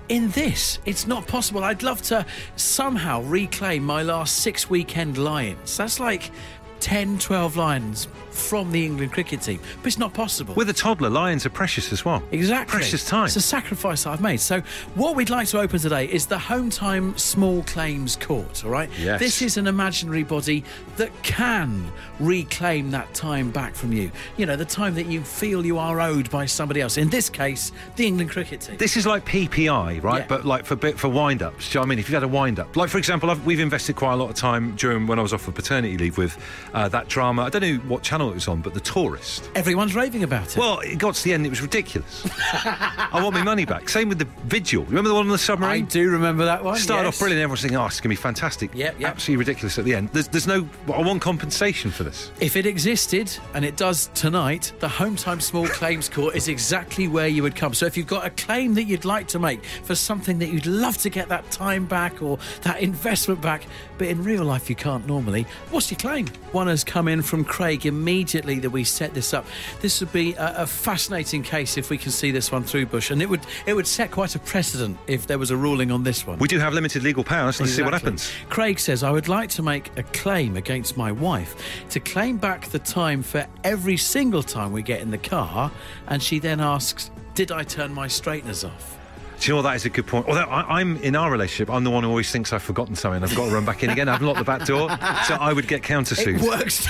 In 0.09 0.29
this, 0.31 0.79
it's 0.85 1.05
not 1.05 1.27
possible. 1.27 1.63
I'd 1.63 1.83
love 1.83 2.01
to 2.03 2.25
somehow 2.55 3.21
reclaim 3.21 3.83
my 3.83 4.01
last 4.01 4.37
six 4.37 4.67
weekend 4.67 5.19
lions. 5.19 5.77
That's 5.77 5.99
like 5.99 6.31
10, 6.79 7.19
12 7.19 7.55
lions 7.55 8.07
from 8.39 8.71
the 8.71 8.85
England 8.85 9.11
cricket 9.11 9.41
team. 9.41 9.59
But 9.77 9.87
it's 9.87 9.97
not 9.97 10.13
possible. 10.13 10.55
With 10.55 10.69
a 10.69 10.73
toddler, 10.73 11.09
lions 11.09 11.45
are 11.45 11.49
precious 11.49 11.91
as 11.91 12.05
well. 12.05 12.23
Exactly. 12.31 12.71
Precious 12.79 13.05
time. 13.05 13.25
It's 13.25 13.35
a 13.35 13.41
sacrifice 13.41 14.05
I've 14.05 14.21
made. 14.21 14.39
So, 14.39 14.61
what 14.95 15.15
we'd 15.15 15.29
like 15.29 15.47
to 15.49 15.59
open 15.59 15.79
today 15.79 16.05
is 16.05 16.25
the 16.25 16.39
Home 16.39 16.69
Time 16.69 17.17
Small 17.17 17.63
Claims 17.63 18.15
Court, 18.15 18.63
all 18.65 18.71
right? 18.71 18.89
Yes. 18.97 19.19
This 19.19 19.41
is 19.41 19.57
an 19.57 19.67
imaginary 19.67 20.23
body 20.23 20.63
that 20.97 21.11
can 21.23 21.91
reclaim 22.19 22.91
that 22.91 23.13
time 23.13 23.51
back 23.51 23.75
from 23.75 23.93
you. 23.93 24.11
You 24.37 24.45
know, 24.45 24.55
the 24.55 24.65
time 24.65 24.95
that 24.95 25.05
you 25.05 25.21
feel 25.21 25.65
you 25.65 25.77
are 25.77 25.99
owed 26.01 26.29
by 26.29 26.45
somebody 26.45 26.81
else. 26.81 26.97
In 26.97 27.09
this 27.09 27.29
case, 27.29 27.71
the 27.95 28.05
England 28.05 28.31
cricket 28.31 28.61
team. 28.61 28.77
This 28.77 28.97
is 28.97 29.05
like 29.05 29.25
PPI, 29.25 30.03
right? 30.03 30.19
Yeah. 30.19 30.25
But 30.27 30.45
like 30.45 30.65
for 30.65 30.75
bit 30.75 30.99
for 30.99 31.09
wind 31.09 31.41
ups. 31.41 31.69
Do 31.69 31.71
you 31.71 31.75
know 31.75 31.81
what 31.81 31.85
I 31.85 31.89
mean? 31.89 31.99
If 31.99 32.09
you've 32.09 32.13
had 32.13 32.23
a 32.23 32.27
wind 32.27 32.59
up, 32.59 32.75
like 32.75 32.89
for 32.89 32.97
example, 32.97 33.29
I've, 33.29 33.45
we've 33.45 33.59
invested 33.59 33.95
quite 33.95 34.13
a 34.13 34.17
lot 34.17 34.29
of 34.29 34.35
time 34.35 34.75
during 34.75 35.07
when 35.07 35.19
I 35.19 35.21
was 35.21 35.33
off 35.33 35.41
for 35.41 35.51
paternity 35.51 35.97
leave 35.97 36.17
with 36.17 36.37
uh, 36.73 36.89
that 36.89 37.07
drama. 37.07 37.43
I 37.43 37.49
don't 37.49 37.61
know 37.61 37.75
what 37.87 38.03
channel 38.03 38.28
it 38.31 38.35
was 38.35 38.47
on, 38.47 38.61
but 38.61 38.73
The 38.73 38.79
Tourist. 38.79 39.49
Everyone's 39.55 39.95
raving 39.95 40.23
about 40.23 40.55
it. 40.55 40.57
Well, 40.57 40.79
it 40.79 40.97
got 40.97 41.15
to 41.15 41.23
the 41.23 41.33
end, 41.33 41.45
it 41.45 41.49
was 41.49 41.61
ridiculous. 41.61 42.25
I 42.53 43.21
want 43.21 43.33
my 43.33 43.43
money 43.43 43.65
back. 43.65 43.89
Same 43.89 44.09
with 44.09 44.19
the 44.19 44.27
Vigil. 44.45 44.83
Remember 44.85 45.09
the 45.09 45.15
one 45.15 45.25
on 45.25 45.31
the 45.31 45.37
submarine? 45.37 45.85
I 45.85 45.87
do 45.87 46.09
remember 46.11 46.45
that 46.45 46.63
one. 46.63 46.77
Started 46.77 47.05
yes. 47.05 47.15
off 47.15 47.19
brilliant. 47.19 47.41
Everyone's 47.41 47.61
thinking, 47.61 47.77
"Oh, 47.77 47.85
it's 47.85 47.99
going 47.99 48.03
to 48.03 48.09
be 48.09 48.15
fantastic." 48.15 48.71
Yep, 48.73 48.99
yep. 48.99 49.09
Absolutely 49.11 49.45
ridiculous 49.45 49.77
at 49.77 49.85
the 49.85 49.95
end. 49.95 50.09
There's, 50.09 50.27
there's 50.27 50.47
no. 50.47 50.67
I 50.93 51.01
want 51.01 51.21
compensation 51.21 51.91
for 51.91 52.03
this. 52.03 52.31
If 52.39 52.55
it 52.55 52.65
existed, 52.65 53.35
and 53.53 53.65
it 53.65 53.77
does 53.77 54.09
tonight, 54.13 54.71
the 54.79 54.87
Home 54.87 55.15
Time 55.15 55.39
Small 55.39 55.67
Claims 55.67 56.09
Court 56.09 56.35
is 56.35 56.47
exactly 56.47 57.07
where 57.07 57.27
you 57.27 57.43
would 57.43 57.55
come. 57.55 57.73
So 57.73 57.85
if 57.85 57.97
you've 57.97 58.07
got 58.07 58.25
a 58.25 58.29
claim 58.31 58.73
that 58.75 58.83
you'd 58.83 59.05
like 59.05 59.27
to 59.29 59.39
make 59.39 59.63
for 59.65 59.95
something 59.95 60.39
that 60.39 60.49
you'd 60.49 60.65
love 60.65 60.97
to 60.99 61.09
get 61.09 61.29
that 61.29 61.49
time 61.51 61.85
back 61.85 62.21
or 62.21 62.37
that 62.61 62.81
investment 62.81 63.41
back, 63.41 63.65
but 63.97 64.07
in 64.07 64.23
real 64.23 64.43
life 64.43 64.69
you 64.69 64.75
can't 64.75 65.05
normally, 65.07 65.45
what's 65.71 65.91
your 65.91 65.99
claim? 65.99 66.27
One 66.51 66.67
has 66.67 66.83
come 66.83 67.07
in 67.07 67.21
from 67.21 67.43
Craig 67.43 67.85
immediately 68.19 68.59
that 68.59 68.69
we 68.69 68.83
set 68.83 69.13
this 69.13 69.33
up. 69.33 69.45
This 69.79 70.01
would 70.01 70.11
be 70.11 70.33
a, 70.33 70.63
a 70.63 70.67
fascinating 70.67 71.41
case 71.41 71.77
if 71.77 71.89
we 71.89 71.97
can 71.97 72.11
see 72.11 72.31
this 72.31 72.51
one 72.51 72.63
through, 72.63 72.87
Bush, 72.87 73.11
and 73.11 73.21
it 73.21 73.29
would 73.29 73.39
it 73.65 73.73
would 73.73 73.87
set 73.87 74.11
quite 74.11 74.35
a 74.35 74.39
precedent 74.39 74.97
if 75.07 75.25
there 75.25 75.37
was 75.37 75.51
a 75.51 75.55
ruling 75.55 75.89
on 75.89 76.03
this 76.03 76.27
one. 76.27 76.37
We 76.37 76.49
do 76.49 76.59
have 76.59 76.73
limited 76.73 77.01
legal 77.01 77.23
powers. 77.23 77.61
Let's 77.61 77.71
see 77.73 77.81
what 77.81 77.93
happens. 77.93 78.29
Craig 78.49 78.77
says, 78.77 79.03
I 79.03 79.11
would 79.11 79.29
like 79.29 79.49
to 79.51 79.63
make 79.63 79.97
a 79.97 80.03
claim 80.03 80.57
against 80.57 80.97
my 80.97 81.13
wife 81.13 81.55
to 81.91 82.01
claim 82.01 82.37
back 82.37 82.67
the 82.69 82.79
time 82.79 83.23
for 83.23 83.47
every 83.63 83.95
single 83.95 84.43
time 84.43 84.73
we 84.73 84.81
get 84.81 85.01
in 85.01 85.11
the 85.11 85.17
car. 85.17 85.71
And 86.07 86.21
she 86.21 86.39
then 86.39 86.59
asks, 86.59 87.11
Did 87.35 87.53
I 87.53 87.63
turn 87.63 87.93
my 87.93 88.07
straighteners 88.07 88.65
off? 88.65 88.98
Do 89.39 89.45
you 89.47 89.53
know 89.53 89.57
what? 89.57 89.69
That 89.69 89.75
is 89.77 89.85
a 89.85 89.89
good 89.89 90.05
point. 90.05 90.27
Although 90.27 90.41
I, 90.41 90.79
I'm 90.79 90.97
in 90.97 91.15
our 91.15 91.31
relationship, 91.31 91.69
I'm 91.73 91.85
the 91.85 91.89
one 91.89 92.03
who 92.03 92.09
always 92.09 92.29
thinks 92.29 92.51
I've 92.51 92.61
forgotten 92.61 92.95
something. 92.95 93.23
I've 93.23 93.33
got 93.35 93.47
to 93.47 93.53
run 93.53 93.63
back 93.63 93.83
in 93.83 93.89
again. 93.89 94.09
I 94.09 94.13
haven't 94.13 94.27
locked 94.27 94.39
the 94.39 94.43
back 94.45 94.65
door, 94.65 94.89
so 95.27 95.35
I 95.35 95.53
would 95.53 95.67
get 95.67 95.81
countersued. 95.81 96.39
It 96.39 96.41
works. 96.41 96.87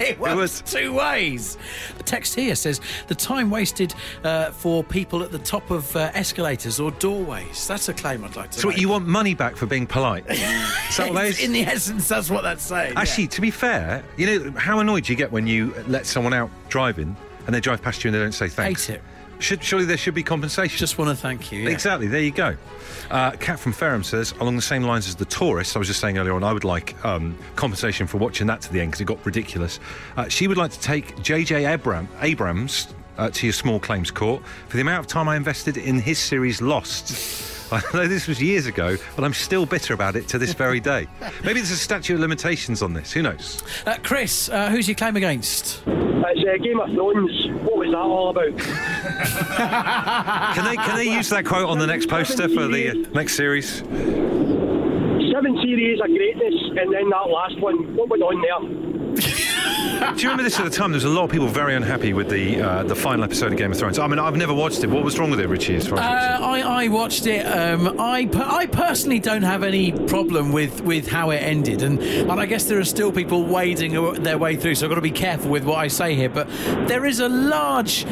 it 0.00 0.18
works 0.18 0.34
was- 0.36 0.62
two 0.62 0.92
ways. 0.92 1.56
The 1.98 2.02
text 2.02 2.34
here 2.34 2.54
says 2.56 2.80
the 3.06 3.14
time 3.14 3.48
wasted 3.50 3.94
uh, 4.24 4.50
for 4.50 4.82
people 4.82 5.22
at 5.22 5.30
the 5.30 5.38
top 5.38 5.70
of 5.70 5.94
uh, 5.94 6.10
escalators 6.14 6.80
or 6.80 6.90
doorways. 6.92 7.66
That's 7.68 7.88
a 7.88 7.94
claim 7.94 8.24
I'd 8.24 8.34
like 8.36 8.50
to 8.52 8.60
So 8.60 8.68
what, 8.68 8.78
you 8.78 8.88
want 8.88 9.06
money 9.06 9.34
back 9.34 9.56
for 9.56 9.66
being 9.66 9.86
polite? 9.86 10.24
Is 10.30 10.40
that 10.96 11.08
what 11.08 11.14
that 11.14 11.26
is? 11.26 11.40
In 11.42 11.52
the 11.52 11.62
essence, 11.62 12.08
that's 12.08 12.28
what 12.30 12.42
that's 12.42 12.64
saying. 12.64 12.94
yeah. 12.94 13.00
Actually, 13.00 13.28
to 13.28 13.40
be 13.40 13.50
fair, 13.52 14.04
you 14.16 14.26
know 14.26 14.50
how 14.58 14.80
annoyed 14.80 15.08
you 15.08 15.14
get 15.14 15.30
when 15.30 15.46
you 15.46 15.72
let 15.86 16.06
someone 16.06 16.32
out 16.34 16.50
driving 16.68 17.16
and 17.46 17.54
they 17.54 17.60
drive 17.60 17.82
past 17.82 18.02
you 18.04 18.08
and 18.08 18.14
they 18.14 18.20
don't 18.20 18.32
say 18.32 18.48
thanks. 18.48 18.86
Hate 18.86 18.96
it. 18.96 19.02
Should, 19.42 19.62
surely 19.62 19.84
there 19.84 19.96
should 19.96 20.14
be 20.14 20.22
compensation. 20.22 20.78
Just 20.78 20.98
want 20.98 21.10
to 21.10 21.16
thank 21.16 21.50
you. 21.52 21.62
yeah. 21.62 21.70
Exactly. 21.70 22.06
There 22.06 22.20
you 22.20 22.30
go. 22.30 22.56
Uh, 23.10 23.32
Kat 23.32 23.58
from 23.58 23.72
Fareham 23.72 24.04
says, 24.04 24.32
along 24.40 24.56
the 24.56 24.62
same 24.62 24.84
lines 24.84 25.08
as 25.08 25.16
the 25.16 25.24
tourist, 25.24 25.76
I 25.76 25.78
was 25.78 25.88
just 25.88 26.00
saying 26.00 26.16
earlier 26.16 26.34
on, 26.34 26.44
I 26.44 26.52
would 26.52 26.64
like 26.64 27.02
um, 27.04 27.36
compensation 27.56 28.06
for 28.06 28.18
watching 28.18 28.46
that 28.46 28.60
to 28.62 28.72
the 28.72 28.80
end 28.80 28.92
because 28.92 29.00
it 29.00 29.04
got 29.04 29.24
ridiculous. 29.26 29.80
Uh, 30.16 30.28
she 30.28 30.48
would 30.48 30.56
like 30.56 30.70
to 30.70 30.80
take 30.80 31.16
JJ 31.16 31.74
Abram, 31.74 32.08
Abrams 32.20 32.88
uh, 33.18 33.30
to 33.30 33.46
your 33.46 33.52
small 33.52 33.78
claims 33.80 34.10
court 34.10 34.42
for 34.68 34.76
the 34.76 34.80
amount 34.80 35.00
of 35.00 35.06
time 35.06 35.28
I 35.28 35.36
invested 35.36 35.76
in 35.76 35.98
his 35.98 36.18
series 36.18 36.62
Lost. 36.62 37.50
I 37.72 37.82
know 37.94 38.06
this 38.06 38.28
was 38.28 38.40
years 38.40 38.66
ago, 38.66 38.96
but 39.16 39.24
I'm 39.24 39.32
still 39.32 39.64
bitter 39.64 39.94
about 39.94 40.14
it 40.14 40.28
to 40.28 40.38
this 40.38 40.52
very 40.52 40.78
day. 40.78 41.06
Maybe 41.44 41.54
there's 41.54 41.70
a 41.70 41.76
statute 41.76 42.14
of 42.14 42.20
limitations 42.20 42.82
on 42.82 42.92
this. 42.92 43.12
Who 43.12 43.22
knows? 43.22 43.62
Uh, 43.86 43.96
Chris, 44.02 44.50
uh, 44.50 44.68
who's 44.70 44.86
your 44.86 44.94
claim 44.94 45.16
against? 45.16 45.82
It's 45.86 46.48
uh, 46.48 46.62
Game 46.62 46.80
of 46.80 46.90
Thrones. 46.90 47.41
That 47.92 47.98
all 47.98 48.30
about? 48.30 48.56
Can 50.54 50.64
they 50.64 50.76
can 50.76 50.96
they 50.96 51.10
use 51.14 51.28
that 51.28 51.44
quote 51.44 51.68
on 51.68 51.78
the 51.78 51.86
next 51.86 52.08
poster 52.08 52.48
for 52.48 52.66
the 52.66 52.88
uh, 52.88 52.94
next 53.12 53.34
series? 53.34 53.80
Seven 53.80 55.58
series 55.62 56.00
of 56.00 56.06
greatness, 56.06 56.54
and 56.80 56.90
then 56.90 57.10
that 57.10 57.28
last 57.28 57.60
one. 57.60 57.94
What 57.94 58.08
went 58.08 58.22
on 58.22 58.40
there? 58.40 58.91
You 59.92 60.28
remember 60.28 60.42
this 60.42 60.58
at 60.58 60.64
the 60.64 60.70
time? 60.70 60.90
There 60.90 60.96
was 60.96 61.04
a 61.04 61.08
lot 61.08 61.24
of 61.24 61.30
people 61.30 61.48
very 61.48 61.74
unhappy 61.74 62.12
with 62.12 62.28
the 62.28 62.60
uh, 62.60 62.82
the 62.84 62.94
final 62.94 63.24
episode 63.24 63.52
of 63.52 63.58
Game 63.58 63.72
of 63.72 63.78
Thrones. 63.78 63.98
I 63.98 64.06
mean, 64.06 64.18
I've 64.18 64.36
never 64.36 64.54
watched 64.54 64.82
it. 64.84 64.90
What 64.90 65.04
was 65.04 65.18
wrong 65.18 65.30
with 65.30 65.40
it, 65.40 65.48
Richie? 65.48 65.76
As 65.76 65.86
far 65.86 65.98
as? 65.98 66.40
Uh, 66.40 66.44
I, 66.44 66.84
I 66.84 66.88
watched 66.88 67.26
it. 67.26 67.42
Um, 67.44 68.00
I, 68.00 68.26
per- 68.26 68.42
I 68.42 68.66
personally 68.66 69.18
don't 69.18 69.42
have 69.42 69.62
any 69.62 69.92
problem 69.92 70.52
with, 70.52 70.80
with 70.82 71.08
how 71.08 71.30
it 71.30 71.38
ended, 71.38 71.82
and, 71.82 72.00
and 72.00 72.32
I 72.32 72.46
guess 72.46 72.64
there 72.64 72.78
are 72.78 72.84
still 72.84 73.12
people 73.12 73.44
wading 73.44 74.22
their 74.22 74.38
way 74.38 74.56
through. 74.56 74.76
So 74.76 74.86
I've 74.86 74.90
got 74.90 74.96
to 74.96 75.00
be 75.00 75.10
careful 75.10 75.50
with 75.50 75.64
what 75.64 75.78
I 75.78 75.88
say 75.88 76.14
here. 76.14 76.28
But 76.28 76.48
there 76.88 77.04
is 77.04 77.20
a 77.20 77.28
large 77.28 78.06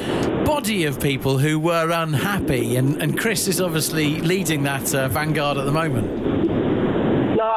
body 0.44 0.84
of 0.84 1.00
people 1.00 1.38
who 1.38 1.58
were 1.58 1.90
unhappy, 1.90 2.76
and, 2.76 3.00
and 3.00 3.18
Chris 3.18 3.48
is 3.48 3.60
obviously 3.60 4.20
leading 4.20 4.62
that 4.64 4.94
uh, 4.94 5.08
vanguard 5.08 5.58
at 5.58 5.64
the 5.64 5.72
moment. 5.72 6.09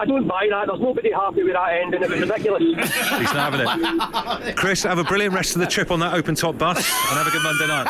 No, 0.05 0.15
I 0.15 0.19
don't 0.19 0.27
buy 0.27 0.47
that. 0.49 0.67
There's 0.67 0.79
nobody 0.81 1.11
happy 1.11 1.43
with 1.43 1.53
that 1.53 1.73
ending. 1.81 2.03
It 2.03 2.09
was 2.09 2.19
ridiculous. 2.21 2.63
He's 2.83 3.33
not 3.33 3.53
having 3.53 4.47
it. 4.47 4.55
Chris, 4.57 4.83
have 4.83 4.99
a 4.99 5.03
brilliant 5.03 5.33
rest 5.33 5.55
of 5.55 5.61
the 5.61 5.67
trip 5.67 5.91
on 5.91 5.99
that 5.99 6.13
open 6.13 6.35
top 6.35 6.57
bus, 6.57 6.77
and 6.77 7.17
have 7.17 7.27
a 7.27 7.31
good 7.31 7.43
Monday 7.43 7.67
night. 7.67 7.87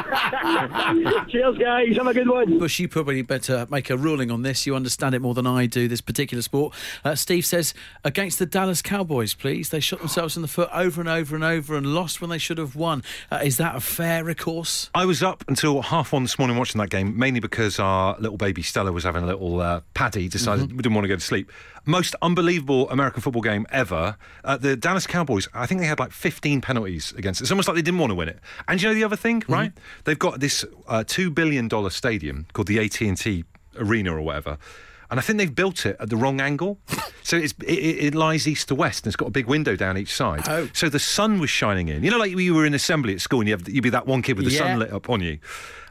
Cheers, 1.28 1.58
guys. 1.58 1.96
Have 1.96 2.06
a 2.06 2.14
good 2.14 2.28
one. 2.28 2.58
Bush, 2.58 2.78
you 2.78 2.88
probably 2.88 3.22
better 3.22 3.66
make 3.70 3.90
a 3.90 3.96
ruling 3.96 4.30
on 4.30 4.42
this. 4.42 4.66
You 4.66 4.74
understand 4.74 5.14
it 5.14 5.20
more 5.20 5.34
than 5.34 5.46
I 5.46 5.66
do, 5.66 5.88
this 5.88 6.00
particular 6.00 6.42
sport. 6.42 6.74
Uh, 7.04 7.14
Steve 7.14 7.46
says, 7.46 7.74
against 8.04 8.38
the 8.38 8.46
Dallas 8.46 8.82
Cowboys, 8.82 9.34
please. 9.34 9.68
They 9.68 9.80
shot 9.80 10.00
themselves 10.00 10.36
in 10.36 10.42
the 10.42 10.48
foot 10.48 10.68
over 10.72 11.00
and 11.00 11.08
over 11.08 11.34
and 11.34 11.44
over 11.44 11.76
and 11.76 11.94
lost 11.94 12.20
when 12.20 12.30
they 12.30 12.38
should 12.38 12.58
have 12.58 12.76
won. 12.76 13.02
Uh, 13.30 13.40
is 13.42 13.56
that 13.58 13.76
a 13.76 13.80
fair 13.80 14.24
recourse? 14.24 14.90
I 14.94 15.04
was 15.04 15.22
up 15.22 15.44
until 15.48 15.82
half 15.82 16.12
one 16.12 16.22
this 16.22 16.38
morning 16.38 16.56
watching 16.56 16.80
that 16.80 16.90
game, 16.90 17.18
mainly 17.18 17.40
because 17.40 17.78
our 17.78 18.16
little 18.18 18.36
baby 18.38 18.62
Stella 18.62 18.92
was 18.92 19.04
having 19.04 19.22
a 19.22 19.26
little 19.26 19.60
uh, 19.60 19.80
paddy, 19.94 20.28
decided 20.28 20.72
we 20.72 20.78
didn't 20.78 20.94
want 20.94 21.04
to 21.04 21.08
go 21.08 21.16
to 21.16 21.20
sleep. 21.30 21.50
Most 21.86 22.14
unbelievable 22.20 22.90
American 22.90 23.22
football 23.22 23.42
game 23.42 23.66
ever. 23.70 24.16
Uh, 24.44 24.56
the 24.56 24.76
Dallas 24.76 25.06
Cowboys, 25.06 25.48
I 25.54 25.64
think 25.66 25.80
they 25.80 25.86
had 25.86 25.98
like 25.98 26.12
15 26.12 26.60
penalties 26.60 27.12
against 27.16 27.40
it. 27.40 27.44
It's 27.44 27.50
almost 27.52 27.68
like 27.68 27.76
they 27.76 27.82
didn't 27.82 28.00
want 28.00 28.10
to 28.10 28.14
win 28.16 28.28
it. 28.28 28.38
And 28.68 28.82
you 28.82 28.88
know 28.88 28.94
the 28.94 29.04
other 29.04 29.16
thing, 29.16 29.42
right? 29.48 29.72
They've 30.04 30.18
got 30.18 30.40
this 30.40 30.64
uh, 30.88 31.04
$2 31.06 31.34
billion 31.34 31.70
stadium 31.90 32.46
called 32.52 32.68
the 32.68 32.78
AT&T 32.80 33.44
Arena 33.76 34.14
or 34.16 34.20
whatever. 34.20 34.58
And 35.10 35.18
I 35.18 35.22
think 35.22 35.38
they've 35.38 35.54
built 35.54 35.86
it 35.86 35.96
at 35.98 36.08
the 36.08 36.16
wrong 36.16 36.40
angle. 36.40 36.78
so 37.22 37.36
it's, 37.36 37.52
it, 37.66 37.72
it 37.72 38.14
lies 38.14 38.46
east 38.46 38.68
to 38.68 38.74
west 38.74 39.04
and 39.04 39.10
it's 39.10 39.16
got 39.16 39.26
a 39.28 39.30
big 39.32 39.46
window 39.46 39.74
down 39.76 39.98
each 39.98 40.14
side. 40.14 40.42
Oh. 40.46 40.68
So 40.72 40.88
the 40.88 40.98
sun 41.00 41.40
was 41.40 41.50
shining 41.50 41.88
in. 41.88 42.04
You 42.04 42.10
know, 42.10 42.18
like 42.18 42.30
you 42.36 42.54
were 42.54 42.64
in 42.64 42.74
assembly 42.74 43.14
at 43.14 43.20
school 43.20 43.40
and 43.40 43.48
you 43.48 43.54
have, 43.56 43.68
you'd 43.68 43.82
be 43.82 43.90
that 43.90 44.06
one 44.06 44.22
kid 44.22 44.36
with 44.36 44.46
the 44.46 44.52
Yeah. 44.52 44.58
sun 44.58 44.78
lit 44.78 44.92
up 44.92 45.10
on 45.10 45.20
you 45.20 45.38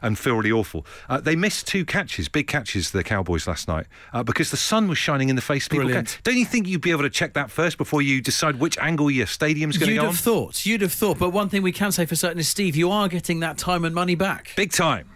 and 0.02 0.18
feel 0.18 0.36
really 0.36 0.50
awful. 0.52 0.86
Uh, 1.08 1.20
they 1.20 1.36
missed 1.36 1.66
two 1.66 1.84
catches, 1.84 2.28
big 2.28 2.46
catches, 2.46 2.90
the 2.92 3.04
Cowboys 3.04 3.46
last 3.46 3.68
night, 3.68 3.86
uh, 4.14 4.22
because 4.22 4.50
the 4.50 4.56
sun 4.56 4.88
was 4.88 4.96
shining 4.96 5.28
in 5.28 5.36
the 5.36 5.42
face 5.42 5.66
of 5.66 5.70
people. 5.72 5.84
Brilliant. 5.84 6.18
Don't 6.22 6.36
you 6.38 6.46
think 6.46 6.66
you'd 6.66 6.80
be 6.80 6.90
able 6.90 7.02
to 7.02 7.10
check 7.10 7.34
that 7.34 7.50
first 7.50 7.76
before 7.76 8.00
you 8.00 8.22
decide 8.22 8.58
which 8.58 8.78
angle 8.78 9.10
your 9.10 9.26
stadium's 9.26 9.76
going 9.76 9.88
to 9.88 9.94
You'd 9.94 10.00
have 10.00 10.10
on? 10.10 10.14
thought. 10.16 10.64
You'd 10.64 10.80
have 10.80 10.92
thought. 10.94 11.18
But 11.18 11.30
one 11.30 11.50
thing 11.50 11.60
we 11.62 11.72
can 11.72 11.92
say 11.92 12.06
for 12.06 12.16
certain 12.16 12.38
is, 12.38 12.48
Steve, 12.48 12.74
you 12.76 12.90
are 12.90 13.08
getting 13.08 13.40
that 13.40 13.58
time 13.58 13.84
and 13.84 13.94
money 13.94 14.14
back. 14.14 14.52
Big 14.56 14.72
time. 14.72 15.10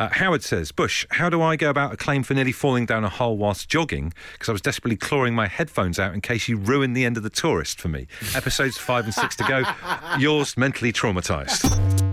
Uh, 0.00 0.08
Howard 0.12 0.42
says, 0.42 0.72
Bush, 0.72 1.06
how 1.10 1.28
do 1.28 1.42
I 1.42 1.56
go 1.56 1.68
about 1.68 1.92
a 1.92 1.96
claim 1.96 2.22
for 2.22 2.32
nearly 2.32 2.52
falling 2.52 2.86
down 2.86 3.04
a 3.04 3.10
hole 3.10 3.36
whilst 3.36 3.68
jogging? 3.68 4.14
Because 4.32 4.48
I 4.48 4.52
was 4.52 4.62
desperately 4.62 4.96
clawing 4.96 5.34
my 5.34 5.46
headphones 5.46 5.98
out 5.98 6.14
in 6.14 6.22
case 6.22 6.48
you 6.48 6.56
ruined 6.56 6.96
the 6.96 7.04
end 7.04 7.18
of 7.18 7.22
the 7.22 7.28
tourist 7.28 7.78
for 7.78 7.88
me. 7.88 8.06
Episodes 8.34 8.78
five 8.78 9.04
and 9.04 9.12
six 9.12 9.36
to 9.36 9.44
go. 9.44 9.62
Yours 10.18 10.56
mentally 10.56 10.90
traumatised. 10.90 12.09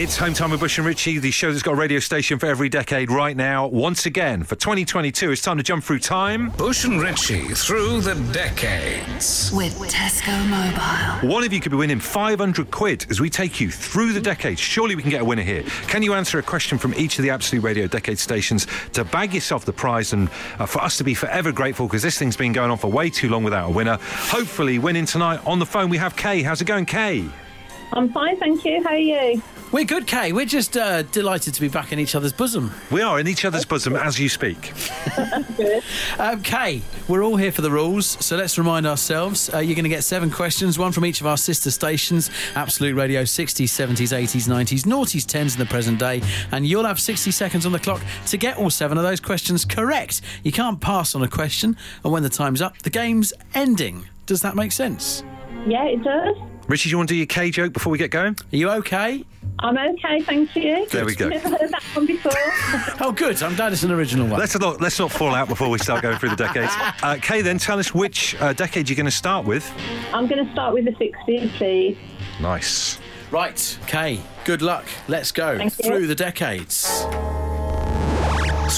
It's 0.00 0.16
Home 0.18 0.32
Time 0.32 0.52
with 0.52 0.60
Bush 0.60 0.78
and 0.78 0.86
Richie, 0.86 1.18
the 1.18 1.32
show 1.32 1.50
that's 1.50 1.64
got 1.64 1.72
a 1.72 1.74
radio 1.74 1.98
station 1.98 2.38
for 2.38 2.46
every 2.46 2.68
decade 2.68 3.10
right 3.10 3.36
now. 3.36 3.66
Once 3.66 4.06
again, 4.06 4.44
for 4.44 4.54
2022, 4.54 5.32
it's 5.32 5.42
time 5.42 5.56
to 5.56 5.64
jump 5.64 5.82
through 5.82 5.98
time. 5.98 6.50
Bush 6.50 6.84
and 6.84 7.02
Richie 7.02 7.48
through 7.48 8.02
the 8.02 8.14
decades. 8.32 9.50
With 9.52 9.76
Tesco 9.90 10.48
Mobile. 10.48 11.28
One 11.28 11.42
of 11.42 11.52
you 11.52 11.58
could 11.58 11.72
be 11.72 11.76
winning 11.76 11.98
500 11.98 12.70
quid 12.70 13.06
as 13.10 13.20
we 13.20 13.28
take 13.28 13.60
you 13.60 13.72
through 13.72 14.12
the 14.12 14.20
decades. 14.20 14.60
Surely 14.60 14.94
we 14.94 15.02
can 15.02 15.10
get 15.10 15.22
a 15.22 15.24
winner 15.24 15.42
here. 15.42 15.64
Can 15.88 16.04
you 16.04 16.14
answer 16.14 16.38
a 16.38 16.44
question 16.44 16.78
from 16.78 16.94
each 16.94 17.18
of 17.18 17.24
the 17.24 17.30
Absolute 17.30 17.64
Radio 17.64 17.88
decade 17.88 18.20
stations 18.20 18.68
to 18.92 19.04
bag 19.04 19.34
yourself 19.34 19.64
the 19.64 19.72
prize 19.72 20.12
and 20.12 20.28
uh, 20.60 20.66
for 20.66 20.80
us 20.80 20.96
to 20.98 21.02
be 21.02 21.12
forever 21.12 21.50
grateful 21.50 21.88
because 21.88 22.02
this 22.02 22.16
thing's 22.16 22.36
been 22.36 22.52
going 22.52 22.70
on 22.70 22.78
for 22.78 22.88
way 22.88 23.10
too 23.10 23.28
long 23.28 23.42
without 23.42 23.68
a 23.68 23.72
winner? 23.72 23.98
Hopefully, 24.00 24.78
winning 24.78 25.06
tonight 25.06 25.44
on 25.44 25.58
the 25.58 25.66
phone, 25.66 25.90
we 25.90 25.98
have 25.98 26.14
Kay. 26.14 26.42
How's 26.42 26.60
it 26.60 26.66
going, 26.66 26.86
Kay? 26.86 27.28
I'm 27.92 28.12
fine, 28.12 28.36
thank 28.36 28.64
you. 28.64 28.82
How 28.82 28.90
are 28.90 28.96
you? 28.96 29.42
We're 29.70 29.84
good, 29.84 30.06
Kay. 30.06 30.32
We're 30.32 30.46
just 30.46 30.78
uh, 30.78 31.02
delighted 31.02 31.52
to 31.52 31.60
be 31.60 31.68
back 31.68 31.92
in 31.92 31.98
each 31.98 32.14
other's 32.14 32.32
bosom. 32.32 32.72
We 32.90 33.02
are 33.02 33.20
in 33.20 33.28
each 33.28 33.44
other's 33.44 33.66
bosom 33.66 33.96
as 33.96 34.18
you 34.18 34.28
speak. 34.28 34.72
Um, 36.18 36.42
Kay, 36.42 36.82
we're 37.08 37.22
all 37.22 37.36
here 37.36 37.52
for 37.52 37.62
the 37.62 37.70
rules, 37.70 38.06
so 38.24 38.36
let's 38.36 38.58
remind 38.58 38.86
ourselves. 38.86 39.52
Uh, 39.52 39.58
you're 39.58 39.74
going 39.74 39.84
to 39.84 39.88
get 39.88 40.02
seven 40.04 40.30
questions, 40.30 40.78
one 40.78 40.92
from 40.92 41.04
each 41.04 41.20
of 41.20 41.26
our 41.26 41.36
sister 41.36 41.70
stations 41.70 42.30
Absolute 42.54 42.94
Radio 42.94 43.22
60s, 43.22 43.66
70s, 43.66 44.16
80s, 44.16 44.48
90s, 44.48 44.84
noughties, 44.84 45.24
10s 45.24 45.54
in 45.54 45.58
the 45.58 45.66
present 45.66 45.98
day, 45.98 46.22
and 46.52 46.66
you'll 46.66 46.84
have 46.84 46.98
60 47.00 47.30
seconds 47.30 47.66
on 47.66 47.72
the 47.72 47.78
clock 47.78 48.00
to 48.26 48.36
get 48.36 48.56
all 48.56 48.70
seven 48.70 48.98
of 48.98 49.04
those 49.04 49.20
questions 49.20 49.64
correct. 49.64 50.20
You 50.44 50.52
can't 50.52 50.80
pass 50.80 51.14
on 51.14 51.22
a 51.22 51.28
question, 51.28 51.76
and 52.04 52.12
when 52.12 52.22
the 52.22 52.28
time's 52.28 52.62
up, 52.62 52.78
the 52.78 52.90
game's 52.90 53.32
ending. 53.54 54.06
Does 54.26 54.40
that 54.42 54.56
make 54.56 54.72
sense? 54.72 55.22
Yeah, 55.66 55.84
it 55.84 56.02
does. 56.02 56.36
Richie, 56.68 56.90
do 56.90 56.92
you 56.92 56.96
want 56.98 57.08
to 57.08 57.14
do 57.14 57.16
your 57.18 57.26
K 57.26 57.50
joke 57.50 57.72
before 57.72 57.90
we 57.90 57.96
get 57.96 58.10
going? 58.10 58.36
Are 58.52 58.56
you 58.56 58.68
okay? 58.70 59.24
I'm 59.60 59.78
okay, 59.78 60.20
thank 60.20 60.54
you. 60.54 60.86
There 60.90 61.06
we 61.06 61.14
go. 61.14 61.28
Never 61.30 61.48
heard 61.48 61.70
that 61.70 61.82
one 61.94 62.06
before. 62.06 62.32
Oh, 63.00 63.10
good. 63.12 63.42
I'm 63.42 63.54
glad 63.54 63.72
it's 63.72 63.84
an 63.84 63.90
original 63.90 64.26
one. 64.26 64.38
Let's 64.38 64.58
not, 64.58 64.80
let's 64.80 64.98
not 64.98 65.10
fall 65.10 65.34
out 65.34 65.48
before 65.48 65.70
we 65.70 65.78
start 65.78 66.02
going 66.02 66.18
through 66.18 66.30
the 66.30 66.36
decades. 66.36 66.72
Uh, 67.02 67.16
Kay, 67.22 67.40
then 67.42 67.58
tell 67.58 67.78
us 67.78 67.94
which 67.94 68.34
uh, 68.40 68.52
decade 68.52 68.88
you're 68.88 68.96
going 68.96 69.06
to 69.06 69.10
start 69.10 69.46
with. 69.46 69.72
I'm 70.12 70.26
going 70.26 70.44
to 70.44 70.52
start 70.52 70.74
with 70.74 70.84
the 70.84 70.90
60s, 70.92 71.48
please. 71.52 71.96
Nice. 72.40 72.98
Right, 73.30 73.78
Kay, 73.86 74.20
good 74.44 74.60
luck. 74.60 74.84
Let's 75.06 75.32
go 75.32 75.56
Thank 75.56 75.78
you. 75.78 75.84
through 75.84 76.06
the 76.08 76.14
decades. 76.14 77.02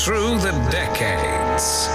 Through 0.05 0.39
the 0.39 0.69
decades. 0.71 1.89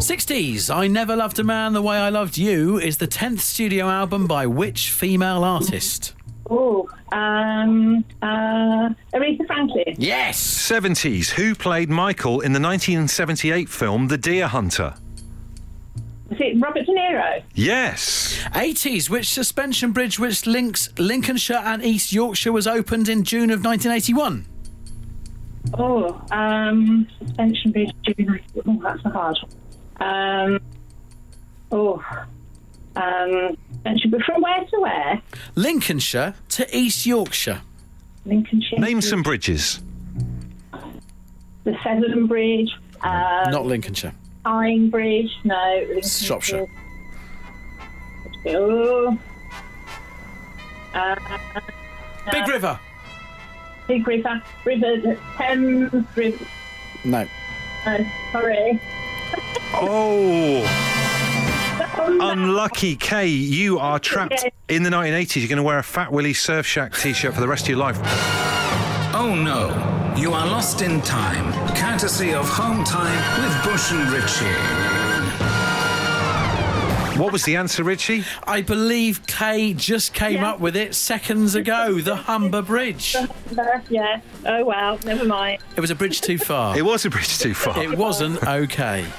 60s, 0.00 0.74
I 0.74 0.86
Never 0.86 1.14
Loved 1.14 1.38
a 1.38 1.44
Man 1.44 1.72
the 1.74 1.82
Way 1.82 1.98
I 1.98 2.08
Loved 2.08 2.38
You 2.38 2.78
is 2.78 2.96
the 2.98 3.06
10th 3.06 3.40
studio 3.40 3.86
album 3.88 4.26
by 4.26 4.46
which 4.46 4.90
female 4.90 5.44
artist? 5.44 6.14
Oh, 6.48 6.88
um, 7.12 8.02
uh, 8.22 8.88
Aretha 9.14 9.46
Franklin. 9.46 9.94
Yes! 9.98 10.40
70s. 10.42 11.30
Who 11.30 11.54
played 11.54 11.90
Michael 11.90 12.40
in 12.40 12.52
the 12.52 12.60
1978 12.60 13.68
film 13.68 14.08
The 14.08 14.16
Deer 14.18 14.46
Hunter? 14.48 14.94
Was 16.30 16.40
it 16.40 16.58
Robert 16.60 16.86
De 16.86 16.92
Niro? 16.92 17.42
Yes. 17.54 18.42
80s, 18.54 19.10
which 19.10 19.28
suspension 19.28 19.92
bridge 19.92 20.18
which 20.18 20.46
links 20.46 20.88
Lincolnshire 20.98 21.56
and 21.62 21.84
East 21.84 22.12
Yorkshire 22.12 22.52
was 22.52 22.66
opened 22.66 23.08
in 23.08 23.22
June 23.24 23.50
of 23.50 23.62
1981? 23.64 24.46
Oh, 25.74 26.20
um, 26.32 27.06
suspension 27.18 27.70
bridge. 27.70 27.90
June- 28.04 28.40
Oh, 28.66 28.80
that's 28.82 29.04
a 29.04 29.10
hard 29.10 29.36
one. 29.42 29.50
Um, 30.00 30.60
oh, 31.70 32.02
um, 32.96 33.56
suspension 33.72 34.10
bridge. 34.10 34.22
From 34.24 34.42
where 34.42 34.64
to 34.64 34.80
where? 34.80 35.22
Lincolnshire 35.54 36.34
to 36.50 36.76
East 36.76 37.06
Yorkshire. 37.06 37.62
Lincolnshire. 38.26 38.78
Name 38.78 39.00
some 39.00 39.22
bridges. 39.22 39.80
The 41.64 41.76
Severn 41.82 42.26
Bridge. 42.26 42.70
Uh, 43.02 43.48
Not 43.50 43.66
Lincolnshire. 43.66 44.12
Iron 44.44 44.90
Bridge. 44.90 45.30
No. 45.44 45.84
Lincolnshire. 45.88 46.26
Shropshire. 46.26 46.66
Oh. 48.46 49.18
Uh, 50.94 51.14
Big 52.32 52.48
River. 52.48 52.78
Big 53.86 54.06
River. 54.06 54.42
River. 54.64 55.18
Thames 55.36 55.92
River. 56.16 56.44
No. 57.04 57.26
Uh, 57.84 57.98
sorry. 58.32 58.80
Oh, 59.74 60.66
Oh, 62.02 62.30
unlucky 62.32 62.96
Kay. 62.96 63.26
You 63.26 63.78
are 63.78 63.98
trapped 63.98 64.44
in 64.68 64.82
the 64.82 64.90
1980s. 64.90 65.36
You're 65.36 65.48
going 65.48 65.56
to 65.58 65.62
wear 65.62 65.78
a 65.78 65.82
Fat 65.82 66.12
Willie 66.12 66.34
Surf 66.34 66.66
Shack 66.66 66.94
t 66.94 67.12
shirt 67.12 67.34
for 67.34 67.40
the 67.40 67.48
rest 67.48 67.64
of 67.64 67.68
your 67.70 67.78
life. 67.78 67.98
Oh 69.14 69.34
no, 69.34 70.14
you 70.16 70.32
are 70.32 70.46
lost 70.46 70.82
in 70.82 71.00
time, 71.02 71.52
courtesy 71.76 72.32
of 72.32 72.48
Home 72.48 72.84
Time 72.84 73.42
with 73.42 73.64
Bush 73.64 73.92
and 73.92 74.10
Richie. 74.10 74.99
What 77.20 77.32
was 77.32 77.44
the 77.44 77.56
answer, 77.56 77.84
Richie? 77.84 78.24
I 78.46 78.62
believe 78.62 79.26
Kay 79.26 79.74
just 79.74 80.14
came 80.14 80.36
Yeah. 80.40 80.52
up 80.52 80.60
with 80.60 80.74
it 80.74 80.94
seconds 80.94 81.54
ago. 81.54 82.00
The 82.00 82.16
Humber 82.16 82.62
Bridge. 82.62 83.14
Yeah. 83.90 84.20
Oh, 84.46 84.64
wow. 84.64 84.98
Never 85.04 85.24
mind. 85.24 85.60
It 85.76 85.80
was 85.80 85.90
a 85.90 85.94
bridge 85.94 86.20
too 86.20 86.38
far. 86.38 86.78
It 86.78 86.82
was 86.84 87.04
a 87.04 87.10
bridge 87.10 87.38
too 87.38 87.52
far. 87.52 87.82
It 87.82 87.96
wasn't 87.98 88.42
okay. 88.42 89.04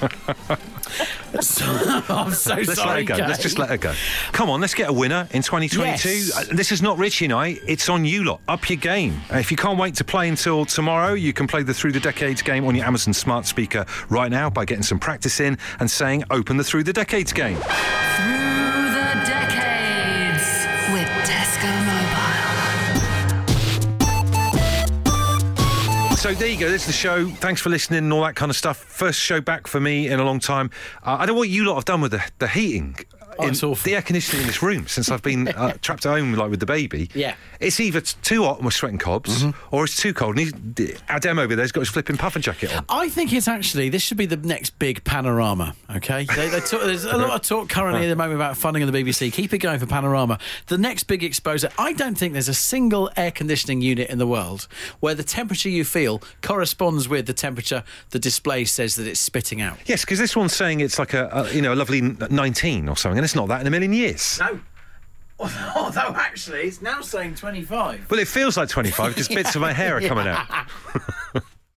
So, 1.40 1.64
I'm 2.10 2.32
so 2.32 2.54
Let's 2.56 2.74
sorry. 2.74 2.88
let 2.88 2.96
her 2.98 3.02
go. 3.04 3.16
Kay. 3.16 3.26
Let's 3.26 3.42
just 3.42 3.58
let 3.58 3.70
her 3.70 3.78
go. 3.78 3.94
Come 4.32 4.50
on, 4.50 4.60
let's 4.60 4.74
get 4.74 4.90
a 4.90 4.92
winner 4.92 5.26
in 5.30 5.40
2022. 5.40 6.08
Yes. 6.10 6.36
Uh, 6.36 6.44
This 6.54 6.70
is 6.70 6.82
not 6.82 6.98
Richie 6.98 7.28
night. 7.28 7.60
It's 7.66 7.88
on 7.88 8.04
you 8.04 8.24
lot. 8.24 8.40
Up 8.46 8.68
your 8.68 8.76
game. 8.76 9.18
Uh, 9.32 9.38
If 9.38 9.50
you 9.50 9.56
can't 9.56 9.78
wait 9.78 9.94
to 9.96 10.04
play 10.04 10.28
until 10.28 10.66
tomorrow, 10.66 11.14
you 11.14 11.32
can 11.32 11.46
play 11.46 11.62
the 11.62 11.72
Through 11.72 11.92
the 11.92 12.00
Decades 12.00 12.42
game 12.42 12.66
on 12.66 12.74
your 12.74 12.84
Amazon 12.84 13.14
smart 13.14 13.46
speaker 13.46 13.86
right 14.10 14.30
now 14.30 14.50
by 14.50 14.66
getting 14.66 14.82
some 14.82 14.98
practice 14.98 15.40
in 15.40 15.56
and 15.80 15.90
saying, 15.90 16.24
"Open 16.30 16.58
the 16.58 16.64
Through 16.64 16.82
the 16.84 16.92
Decades 16.92 17.32
game." 17.32 17.56
Through 18.16 18.90
the 18.98 19.10
decades 19.26 20.46
with 20.92 21.08
Tesco 21.28 21.70
Mobile. 21.86 22.22
So 26.16 26.32
there 26.34 26.48
you 26.48 26.58
go. 26.58 26.68
There's 26.68 26.86
the 26.86 26.92
show. 26.92 27.28
Thanks 27.28 27.60
for 27.60 27.70
listening 27.70 27.98
and 27.98 28.12
all 28.12 28.22
that 28.22 28.36
kind 28.36 28.50
of 28.50 28.56
stuff. 28.56 28.76
First 28.76 29.18
show 29.18 29.40
back 29.40 29.66
for 29.66 29.80
me 29.80 30.08
in 30.08 30.20
a 30.20 30.24
long 30.24 30.38
time. 30.38 30.70
Uh, 31.02 31.16
I 31.18 31.26
don't 31.26 31.34
know 31.34 31.40
what 31.40 31.48
you 31.48 31.64
lot 31.64 31.74
have 31.74 31.84
done 31.84 32.00
with 32.00 32.12
the, 32.12 32.22
the 32.38 32.46
heating. 32.48 32.96
Oh, 33.38 33.46
in. 33.46 33.54
The 33.54 33.94
air 33.94 34.02
conditioning 34.02 34.42
in 34.42 34.46
this 34.46 34.62
room 34.62 34.86
since 34.86 35.10
I've 35.10 35.22
been 35.22 35.48
uh, 35.48 35.72
trapped 35.82 36.06
at 36.06 36.10
home, 36.10 36.34
like 36.34 36.50
with 36.50 36.60
the 36.60 36.66
baby. 36.66 37.10
Yeah. 37.14 37.32
Mm-hmm. 37.32 37.64
it's 37.64 37.80
either 37.80 38.00
too 38.00 38.44
hot 38.44 38.56
and 38.56 38.64
we're 38.64 38.70
sweating 38.70 38.98
cobs, 38.98 39.44
or 39.70 39.84
it's 39.84 39.96
too 39.96 40.12
cold. 40.12 40.38
And 40.38 40.98
Adam 41.08 41.38
over 41.38 41.56
there's 41.56 41.72
got 41.72 41.80
his 41.80 41.88
flipping 41.88 42.16
puffer 42.16 42.38
jacket 42.38 42.74
on. 42.76 42.84
I 42.88 43.08
think 43.08 43.32
it's 43.32 43.48
actually 43.48 43.88
this 43.88 44.02
should 44.02 44.16
be 44.16 44.26
the 44.26 44.36
next 44.36 44.78
big 44.78 45.04
panorama. 45.04 45.74
Okay, 45.96 46.24
they, 46.36 46.48
they 46.48 46.60
talk, 46.60 46.82
there's 46.82 47.04
a 47.04 47.16
lot 47.16 47.30
of 47.30 47.42
talk 47.42 47.68
currently 47.68 48.04
at 48.04 48.08
the 48.08 48.16
moment 48.16 48.36
about 48.36 48.56
funding 48.56 48.82
of 48.82 48.92
the 48.92 49.02
BBC. 49.02 49.32
Keep 49.32 49.52
it 49.52 49.58
going 49.58 49.78
for 49.78 49.86
panorama. 49.86 50.38
The 50.66 50.78
next 50.78 51.04
big 51.04 51.22
exposure. 51.24 51.70
I 51.78 51.92
don't 51.92 52.16
think 52.16 52.32
there's 52.32 52.48
a 52.48 52.54
single 52.54 53.10
air 53.16 53.30
conditioning 53.30 53.80
unit 53.80 54.10
in 54.10 54.18
the 54.18 54.26
world 54.26 54.68
where 55.00 55.14
the 55.14 55.24
temperature 55.24 55.68
you 55.68 55.84
feel 55.84 56.22
corresponds 56.42 57.08
with 57.08 57.26
the 57.26 57.32
temperature 57.32 57.84
the 58.10 58.18
display 58.18 58.64
says 58.64 58.96
that 58.96 59.06
it's 59.06 59.20
spitting 59.20 59.60
out. 59.60 59.78
Yes, 59.86 60.04
because 60.04 60.18
this 60.18 60.36
one's 60.36 60.54
saying 60.54 60.80
it's 60.80 60.98
like 60.98 61.14
a, 61.14 61.28
a 61.32 61.52
you 61.52 61.62
know 61.62 61.72
a 61.72 61.76
lovely 61.76 62.00
19 62.00 62.88
or 62.88 62.96
something, 62.96 63.21
and 63.22 63.26
it's 63.26 63.36
not 63.36 63.46
that 63.46 63.60
in 63.60 63.68
a 63.68 63.70
million 63.70 63.92
years. 63.92 64.40
No. 64.40 64.58
Although 65.76 66.12
actually, 66.16 66.62
it's 66.62 66.82
now 66.82 67.00
saying 67.02 67.36
25. 67.36 68.10
Well, 68.10 68.18
it 68.18 68.26
feels 68.26 68.56
like 68.56 68.68
25 68.68 69.10
because 69.10 69.28
bits 69.28 69.54
of 69.54 69.60
my 69.60 69.72
hair 69.72 69.96
are 69.96 70.00
coming 70.00 70.26
out. 70.26 70.48